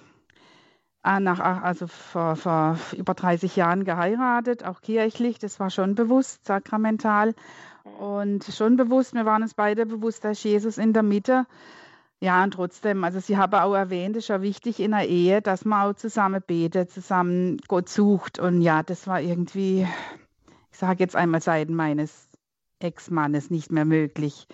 [1.03, 5.39] ah, nach, also vor, vor über 30 Jahren geheiratet, auch kirchlich.
[5.39, 7.35] Das war schon bewusst, sakramental
[7.99, 9.15] und schon bewusst.
[9.15, 11.47] Wir waren uns beide bewusst, dass Jesus in der Mitte.
[12.21, 15.43] Ja, und trotzdem, also Sie haben auch erwähnt, es ist ja wichtig in der Ehe,
[15.43, 18.39] dass man auch zusammen betet, zusammen Gott sucht.
[18.39, 19.89] Und ja, das war irgendwie
[20.73, 22.29] ich sage jetzt einmal Seiten meines
[22.81, 24.49] Ex-Mannes nicht mehr möglich.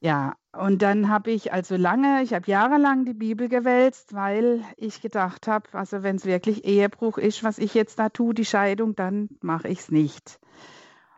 [0.00, 5.00] Ja, und dann habe ich also lange, ich habe jahrelang die Bibel gewälzt, weil ich
[5.00, 8.94] gedacht habe, also wenn es wirklich Ehebruch ist, was ich jetzt da tue, die Scheidung,
[8.94, 10.38] dann mache ich es nicht.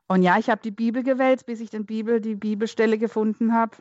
[0.07, 3.77] Und ja, ich habe die Bibel gewälzt, bis ich den Bibel, die Bibelstelle gefunden habe,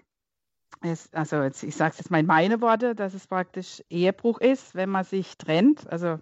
[1.11, 4.75] also jetzt, ich sage es jetzt mal in meine Worte, dass es praktisch Ehebruch ist,
[4.75, 5.89] wenn man sich trennt.
[5.89, 6.19] Also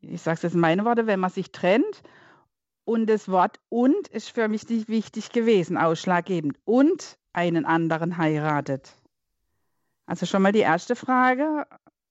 [0.00, 2.02] ich sage es jetzt in meine Worte, wenn man sich trennt.
[2.88, 6.56] Und das Wort und ist für mich nicht wichtig gewesen, ausschlaggebend.
[6.64, 8.96] Und einen anderen heiratet.
[10.06, 11.66] Also schon mal die erste Frage.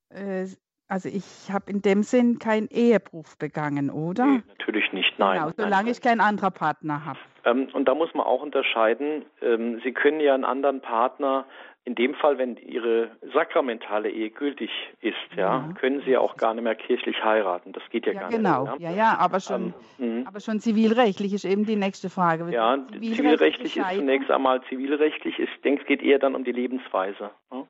[0.10, 0.46] Äh,
[0.88, 4.28] also ich habe in dem Sinn keinen Ehebruch begangen, oder?
[4.28, 5.40] Nee, natürlich nicht, nein.
[5.40, 5.92] Genau, solange nein.
[5.94, 7.20] ich keinen anderen Partner habe.
[7.46, 9.26] Ähm, und da muss man auch unterscheiden.
[9.42, 11.48] Ähm, Sie können ja einen anderen Partner
[11.88, 14.70] in dem Fall, wenn Ihre sakramentale Ehe gültig
[15.00, 17.72] ist, ja, ja, können Sie ja auch gar nicht mehr kirchlich heiraten.
[17.72, 18.64] Das geht ja, ja gar genau.
[18.64, 18.78] nicht.
[18.80, 22.52] Genau, ja, ja, aber schon, ähm, aber schon zivilrechtlich ist eben die nächste Frage.
[22.52, 25.40] Ja, zivilrechtlich ist zunächst einmal zivilrechtlich.
[25.40, 27.30] Ich denke, es geht eher dann um die Lebensweise.
[27.52, 27.66] Ne?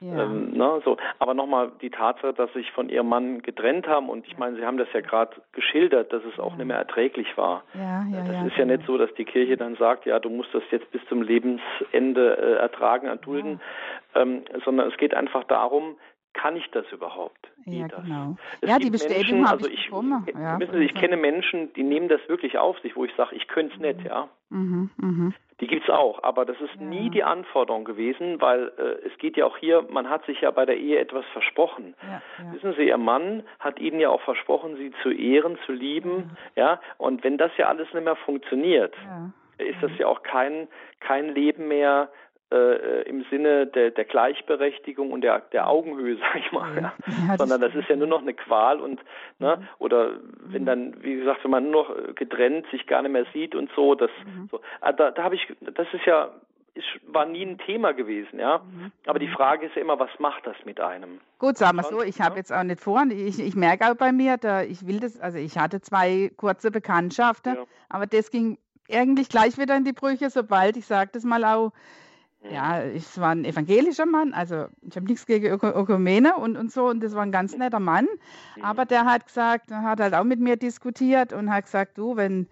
[0.00, 0.24] Ja.
[0.24, 0.98] Ähm, ne, so.
[1.18, 4.66] Aber nochmal die Tatsache, dass sich von ihrem Mann getrennt haben und ich meine, Sie
[4.66, 6.58] haben das ja gerade geschildert, dass es auch ja.
[6.58, 7.62] nicht mehr erträglich war.
[7.74, 10.52] Ja, ja, das ist ja nicht so, dass die Kirche dann sagt, ja, du musst
[10.52, 13.53] das jetzt bis zum Lebensende äh, ertragen, erdulden,
[14.14, 15.96] ähm, sondern es geht einfach darum,
[16.34, 17.48] kann ich das überhaupt?
[17.64, 18.36] Ja, genau.
[18.60, 21.84] Es ja, die Bestätigung habe also ich, ich ja, wissen Sie, ich kenne Menschen, die
[21.84, 24.28] nehmen das wirklich auf sich, wo ich sage, ich könnte es nicht, ja.
[24.50, 25.32] Mhm, mh.
[25.60, 26.82] Die gibt es auch, aber das ist ja.
[26.82, 30.50] nie die Anforderung gewesen, weil äh, es geht ja auch hier, man hat sich ja
[30.50, 31.94] bei der Ehe etwas versprochen.
[32.02, 32.52] Ja, ja.
[32.52, 36.80] Wissen Sie, Ihr Mann hat Ihnen ja auch versprochen, Sie zu ehren, zu lieben, ja,
[36.98, 38.94] und wenn das ja alles nicht mehr funktioniert,
[39.58, 40.66] ist das ja auch kein,
[40.98, 42.10] kein Leben mehr,
[42.54, 46.92] äh, im Sinne der, der, Gleichberechtigung und der, der Augenhöhe, sag ich mal, ja.
[47.28, 49.00] Ja, sondern das ist ja nur noch eine Qual und
[49.38, 49.68] ne, mhm.
[49.78, 50.66] oder wenn mhm.
[50.66, 53.94] dann, wie gesagt, wenn man nur noch getrennt sich gar nicht mehr sieht und so,
[53.94, 54.48] das mhm.
[54.50, 56.30] so, ah, da, da habe ich, das ist ja
[56.74, 58.58] ist, war nie ein Thema gewesen, ja.
[58.58, 58.90] Mhm.
[59.06, 61.20] Aber die Frage ist ja immer, was macht das mit einem?
[61.38, 64.12] Gut, sagen wir so, ich habe jetzt auch nicht vor, ich, ich merke auch bei
[64.12, 67.64] mir, da, ich will das, also ich hatte zwei kurze Bekanntschaften, ja.
[67.88, 68.58] aber das ging
[68.90, 71.72] eigentlich gleich wieder in die Brüche, sobald, ich sage das mal auch,
[72.50, 76.88] ja, es war ein evangelischer Mann, also ich habe nichts gegen Ökumene und, und so,
[76.88, 78.06] und das war ein ganz netter Mann.
[78.56, 78.64] Mhm.
[78.64, 82.48] Aber der hat gesagt, hat halt auch mit mir diskutiert und hat gesagt, du, wenn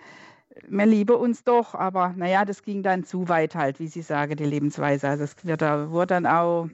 [0.68, 4.36] wir lieben uns doch, aber naja, das ging dann zu weit halt, wie Sie sagen,
[4.36, 5.08] die Lebensweise.
[5.08, 6.68] Also es wird, da wurde dann auch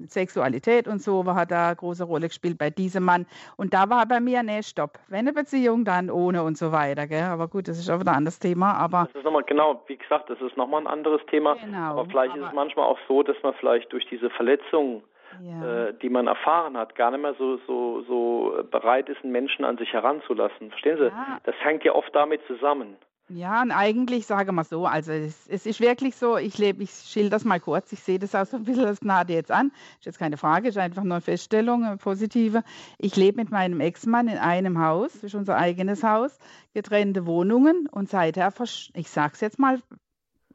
[0.00, 3.26] Sexualität und so hat da eine große Rolle gespielt bei diesem Mann.
[3.56, 4.98] Und da war bei mir, nee, stopp.
[5.08, 7.06] Wenn eine Beziehung, dann ohne und so weiter.
[7.06, 7.22] Gell?
[7.22, 8.74] Aber gut, das ist auch wieder ein anderes Thema.
[8.74, 11.54] Aber das ist nochmal, genau, wie gesagt, das ist nochmal ein anderes Thema.
[11.54, 15.02] Genau, aber vielleicht aber ist es manchmal auch so, dass man vielleicht durch diese Verletzung,
[15.42, 15.88] ja.
[15.88, 19.64] äh, die man erfahren hat, gar nicht mehr so, so, so bereit ist, einen Menschen
[19.64, 20.70] an sich heranzulassen.
[20.70, 21.06] Verstehen Sie?
[21.06, 21.38] Ja.
[21.44, 22.96] Das hängt ja oft damit zusammen.
[23.30, 26.90] Ja, und eigentlich sage mal so, also es, es ist wirklich so, ich lebe, ich
[26.90, 29.72] schilder das mal kurz, ich sehe das auch so ein bisschen als Gnade jetzt an.
[29.98, 32.62] Ist jetzt keine Frage, ist einfach nur eine Feststellung, eine positive.
[32.98, 36.38] Ich lebe mit meinem Ex-Mann in einem Haus, ist unser eigenes Haus,
[36.74, 38.52] getrennte Wohnungen und seither,
[38.92, 39.80] ich sage es jetzt mal,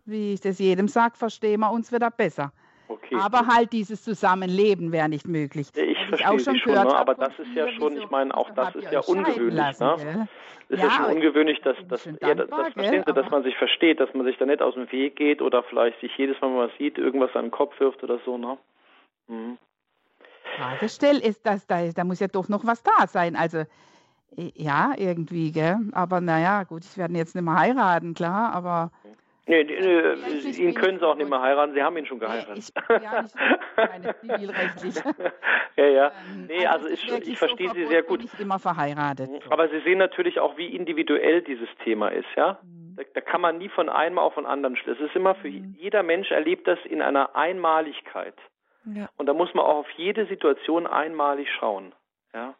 [0.05, 2.53] wie ich das jedem sage, verstehen wir uns wieder besser.
[2.89, 3.15] Okay.
[3.21, 5.67] Aber halt dieses Zusammenleben wäre nicht möglich.
[5.75, 6.95] Ich verstehe Sie schon, ne?
[6.95, 9.53] aber das ist ja schon, ich meine, auch das ist ja ungewöhnlich.
[9.53, 10.27] Lassen, ne?
[10.69, 13.55] Es ist ja, schon ungewöhnlich, dass, dass, ja, das, das verstehen Sie, dass man sich
[13.57, 16.47] versteht, dass man sich da nicht aus dem Weg geht oder vielleicht sich jedes Mal,
[16.47, 18.39] wenn man sieht, irgendwas an den Kopf wirft oder so.
[18.39, 18.57] Ne?
[19.27, 19.59] Mhm.
[20.57, 23.35] Fragestell ist das, da, da muss ja doch noch was da sein.
[23.35, 23.65] Also
[24.55, 25.77] ja, irgendwie, gell?
[25.91, 28.91] Aber naja, gut, ich werde jetzt nicht mehr heiraten, klar, aber.
[29.03, 29.11] Nee,
[29.49, 32.57] nee, nee ihn können sie auch nicht mehr heiraten, sie haben ihn schon geheiratet.
[32.57, 33.33] Ich, ja, ich
[33.75, 34.95] meine zivilrechtlich.
[35.75, 36.11] ja, ja.
[36.31, 38.21] Ähm, nee, also, also ich, ich verstehe Sie sehr gut.
[38.21, 39.29] Nicht immer verheiratet.
[39.29, 39.51] Mhm.
[39.51, 42.59] Aber Sie sehen natürlich auch, wie individuell dieses Thema ist, ja?
[42.63, 42.95] Mhm.
[42.95, 45.03] Da, da, kann man nie von einem auf den anderen schließen.
[45.03, 45.75] Es ist immer für mhm.
[45.77, 48.35] jeder Mensch erlebt das in einer Einmaligkeit.
[48.85, 49.09] Ja.
[49.17, 51.93] Und da muss man auch auf jede Situation einmalig schauen,
[52.33, 52.55] ja?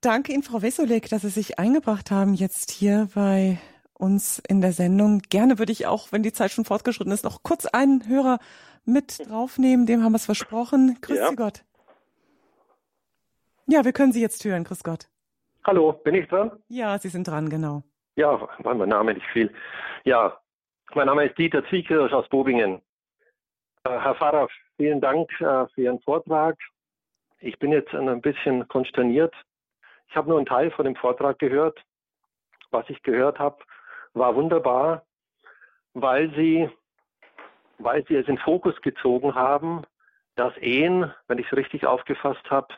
[0.00, 3.58] Danke Ihnen, Frau Wessolek, dass Sie sich eingebracht haben jetzt hier bei
[3.98, 5.20] uns in der Sendung.
[5.28, 8.38] Gerne würde ich auch, wenn die Zeit schon fortgeschritten ist, noch kurz einen Hörer
[8.84, 9.86] mit draufnehmen.
[9.86, 10.98] Dem haben wir es versprochen.
[11.00, 11.28] Grüß ja.
[11.28, 11.64] Sie Gott.
[13.66, 14.64] Ja, wir können Sie jetzt hören.
[14.64, 15.08] Grüß Gott.
[15.66, 16.52] Hallo, bin ich dran?
[16.68, 17.82] Ja, Sie sind dran, genau.
[18.16, 19.52] Ja, war mein Name nicht viel.
[20.04, 20.40] Ja,
[20.94, 22.80] mein Name ist Dieter Zwiekirch aus Bobingen.
[23.84, 26.56] Äh, Herr Pfarrer, vielen Dank äh, für Ihren Vortrag.
[27.40, 29.34] Ich bin jetzt ein bisschen konsterniert.
[30.08, 31.78] Ich habe nur einen Teil von dem Vortrag gehört.
[32.70, 33.58] Was ich gehört habe,
[34.18, 35.04] war wunderbar,
[35.94, 36.70] weil sie,
[37.78, 39.82] weil sie es in Fokus gezogen haben,
[40.36, 42.68] dass Ehen, wenn ich es richtig aufgefasst habe,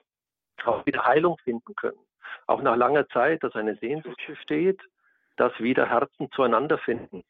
[0.65, 1.99] auch wieder Heilung finden können.
[2.47, 4.81] Auch nach langer Zeit, dass eine Sehnsucht besteht,
[5.37, 7.23] dass wieder Herzen zueinander finden.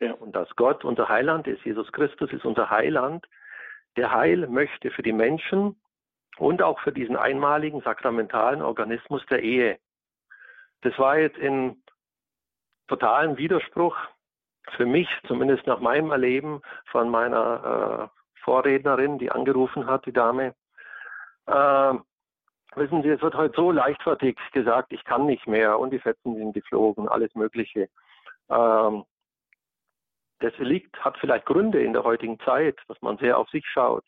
[0.00, 0.12] Ja.
[0.12, 3.26] Und dass Gott unser Heiland ist, Jesus Christus ist unser Heiland,
[3.96, 5.80] der Heil möchte für die Menschen
[6.38, 9.78] und auch für diesen einmaligen sakramentalen Organismus der Ehe.
[10.82, 11.82] Das war jetzt in
[12.88, 13.96] totalen Widerspruch
[14.76, 18.10] für mich, zumindest nach meinem Erleben von meiner
[18.42, 20.54] Vorrednerin, die angerufen hat, die Dame.
[21.46, 21.94] Äh,
[22.74, 26.36] wissen Sie, es wird heute so leichtfertig gesagt, ich kann nicht mehr und die Fetzen
[26.36, 27.88] sind geflogen, alles Mögliche.
[28.48, 29.04] Ähm,
[30.40, 34.04] das liegt, hat vielleicht Gründe in der heutigen Zeit, dass man sehr auf sich schaut.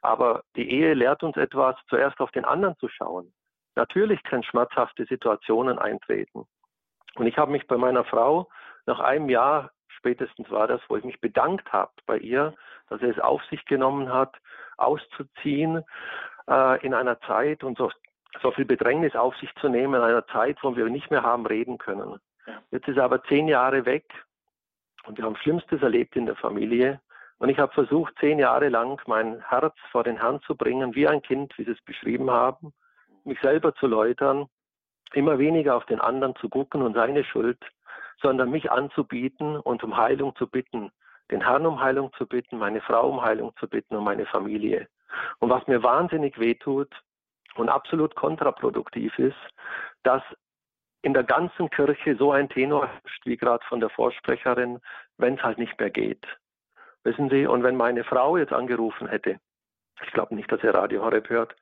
[0.00, 3.32] Aber die Ehe lehrt uns etwas, zuerst auf den anderen zu schauen.
[3.74, 6.46] Natürlich können schmerzhafte Situationen eintreten.
[7.16, 8.48] Und ich habe mich bei meiner Frau
[8.86, 12.54] nach einem Jahr spätestens war das, wo ich mich bedankt habe bei ihr,
[12.88, 14.36] dass sie es auf sich genommen hat,
[14.76, 15.84] auszuziehen
[16.48, 17.90] äh, in einer Zeit und so,
[18.42, 21.46] so viel Bedrängnis auf sich zu nehmen in einer Zeit, wo wir nicht mehr haben
[21.46, 22.18] reden können.
[22.70, 24.04] Jetzt ist er aber zehn Jahre weg
[25.04, 27.00] und wir haben Schlimmstes erlebt in der Familie.
[27.38, 31.08] Und ich habe versucht, zehn Jahre lang mein Herz vor den Herrn zu bringen, wie
[31.08, 32.72] ein Kind, wie Sie es beschrieben haben,
[33.24, 34.48] mich selber zu läutern,
[35.14, 37.58] immer weniger auf den anderen zu gucken und seine Schuld,
[38.20, 40.90] sondern mich anzubieten und um Heilung zu bitten,
[41.30, 44.88] den Herrn um Heilung zu bitten, meine Frau um Heilung zu bitten und meine Familie.
[45.38, 46.90] Und was mir wahnsinnig wehtut
[47.56, 49.36] und absolut kontraproduktiv ist,
[50.02, 50.22] dass
[51.02, 54.80] in der ganzen Kirche so ein Tenor herrscht, wie gerade von der Vorsprecherin,
[55.18, 56.24] wenn es halt nicht mehr geht.
[57.02, 59.40] Wissen Sie, und wenn meine Frau jetzt angerufen hätte,
[60.04, 61.56] ich glaube nicht, dass er Radio Horeb hört,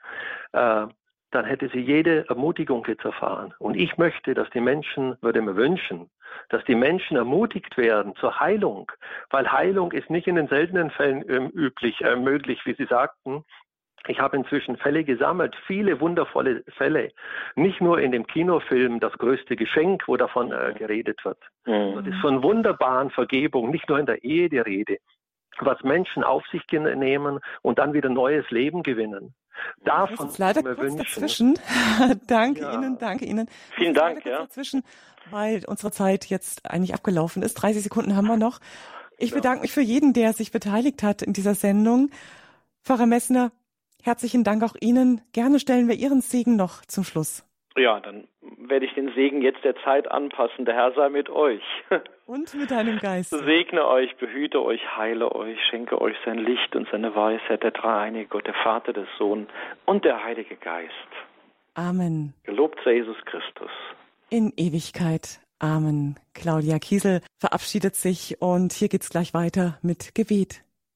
[0.53, 0.86] äh,
[1.31, 3.55] dann hätte sie jede Ermutigung jetzt erfahren.
[3.59, 6.11] Und ich möchte, dass die Menschen, würde mir wünschen,
[6.49, 8.91] dass die Menschen ermutigt werden zur Heilung,
[9.31, 13.45] weil Heilung ist nicht in den seltenen Fällen ähm, üblich, äh, möglich, wie Sie sagten.
[14.07, 17.12] Ich habe inzwischen Fälle gesammelt, viele wundervolle Fälle.
[17.55, 21.39] Nicht nur in dem Kinofilm Das größte Geschenk, wo davon äh, geredet wird.
[21.66, 21.97] Mhm.
[21.97, 24.99] Das ist von wunderbaren Vergebungen, nicht nur in der Ehe die Rede,
[25.59, 29.35] was Menschen auf sich nehmen und dann wieder neues Leben gewinnen.
[29.85, 30.99] Davon ist leider kurz wünschen.
[30.99, 31.59] dazwischen.
[32.27, 32.75] danke ja.
[32.75, 33.49] Ihnen, danke Ihnen.
[33.77, 34.25] Vielen Dank.
[34.25, 34.41] Ja.
[34.41, 34.83] Dazwischen,
[35.31, 37.55] weil unsere Zeit jetzt eigentlich abgelaufen ist.
[37.55, 38.61] 30 Sekunden haben wir noch.
[39.19, 39.37] Ich ja.
[39.37, 42.11] bedanke mich für jeden, der sich beteiligt hat in dieser Sendung.
[42.83, 43.53] Pfarrer Messner,
[44.03, 45.21] herzlichen Dank auch Ihnen.
[45.33, 47.45] Gerne stellen wir Ihren Segen noch zum Schluss.
[47.77, 50.65] Ja, dann werde ich den Segen jetzt der Zeit anpassen.
[50.65, 51.63] Der Herr sei mit euch.
[52.31, 53.31] Und mit deinem Geist.
[53.31, 58.28] Segne euch, behüte euch, heile euch, schenke euch sein Licht und seine Weisheit, der dreieinige
[58.28, 59.49] Gott, der Vater, der Sohn
[59.85, 60.93] und der Heilige Geist.
[61.74, 62.33] Amen.
[62.45, 63.72] Gelobt sei Jesus Christus.
[64.28, 65.41] In Ewigkeit.
[65.59, 66.20] Amen.
[66.33, 70.62] Claudia Kiesel verabschiedet sich und hier geht's gleich weiter mit Gebet.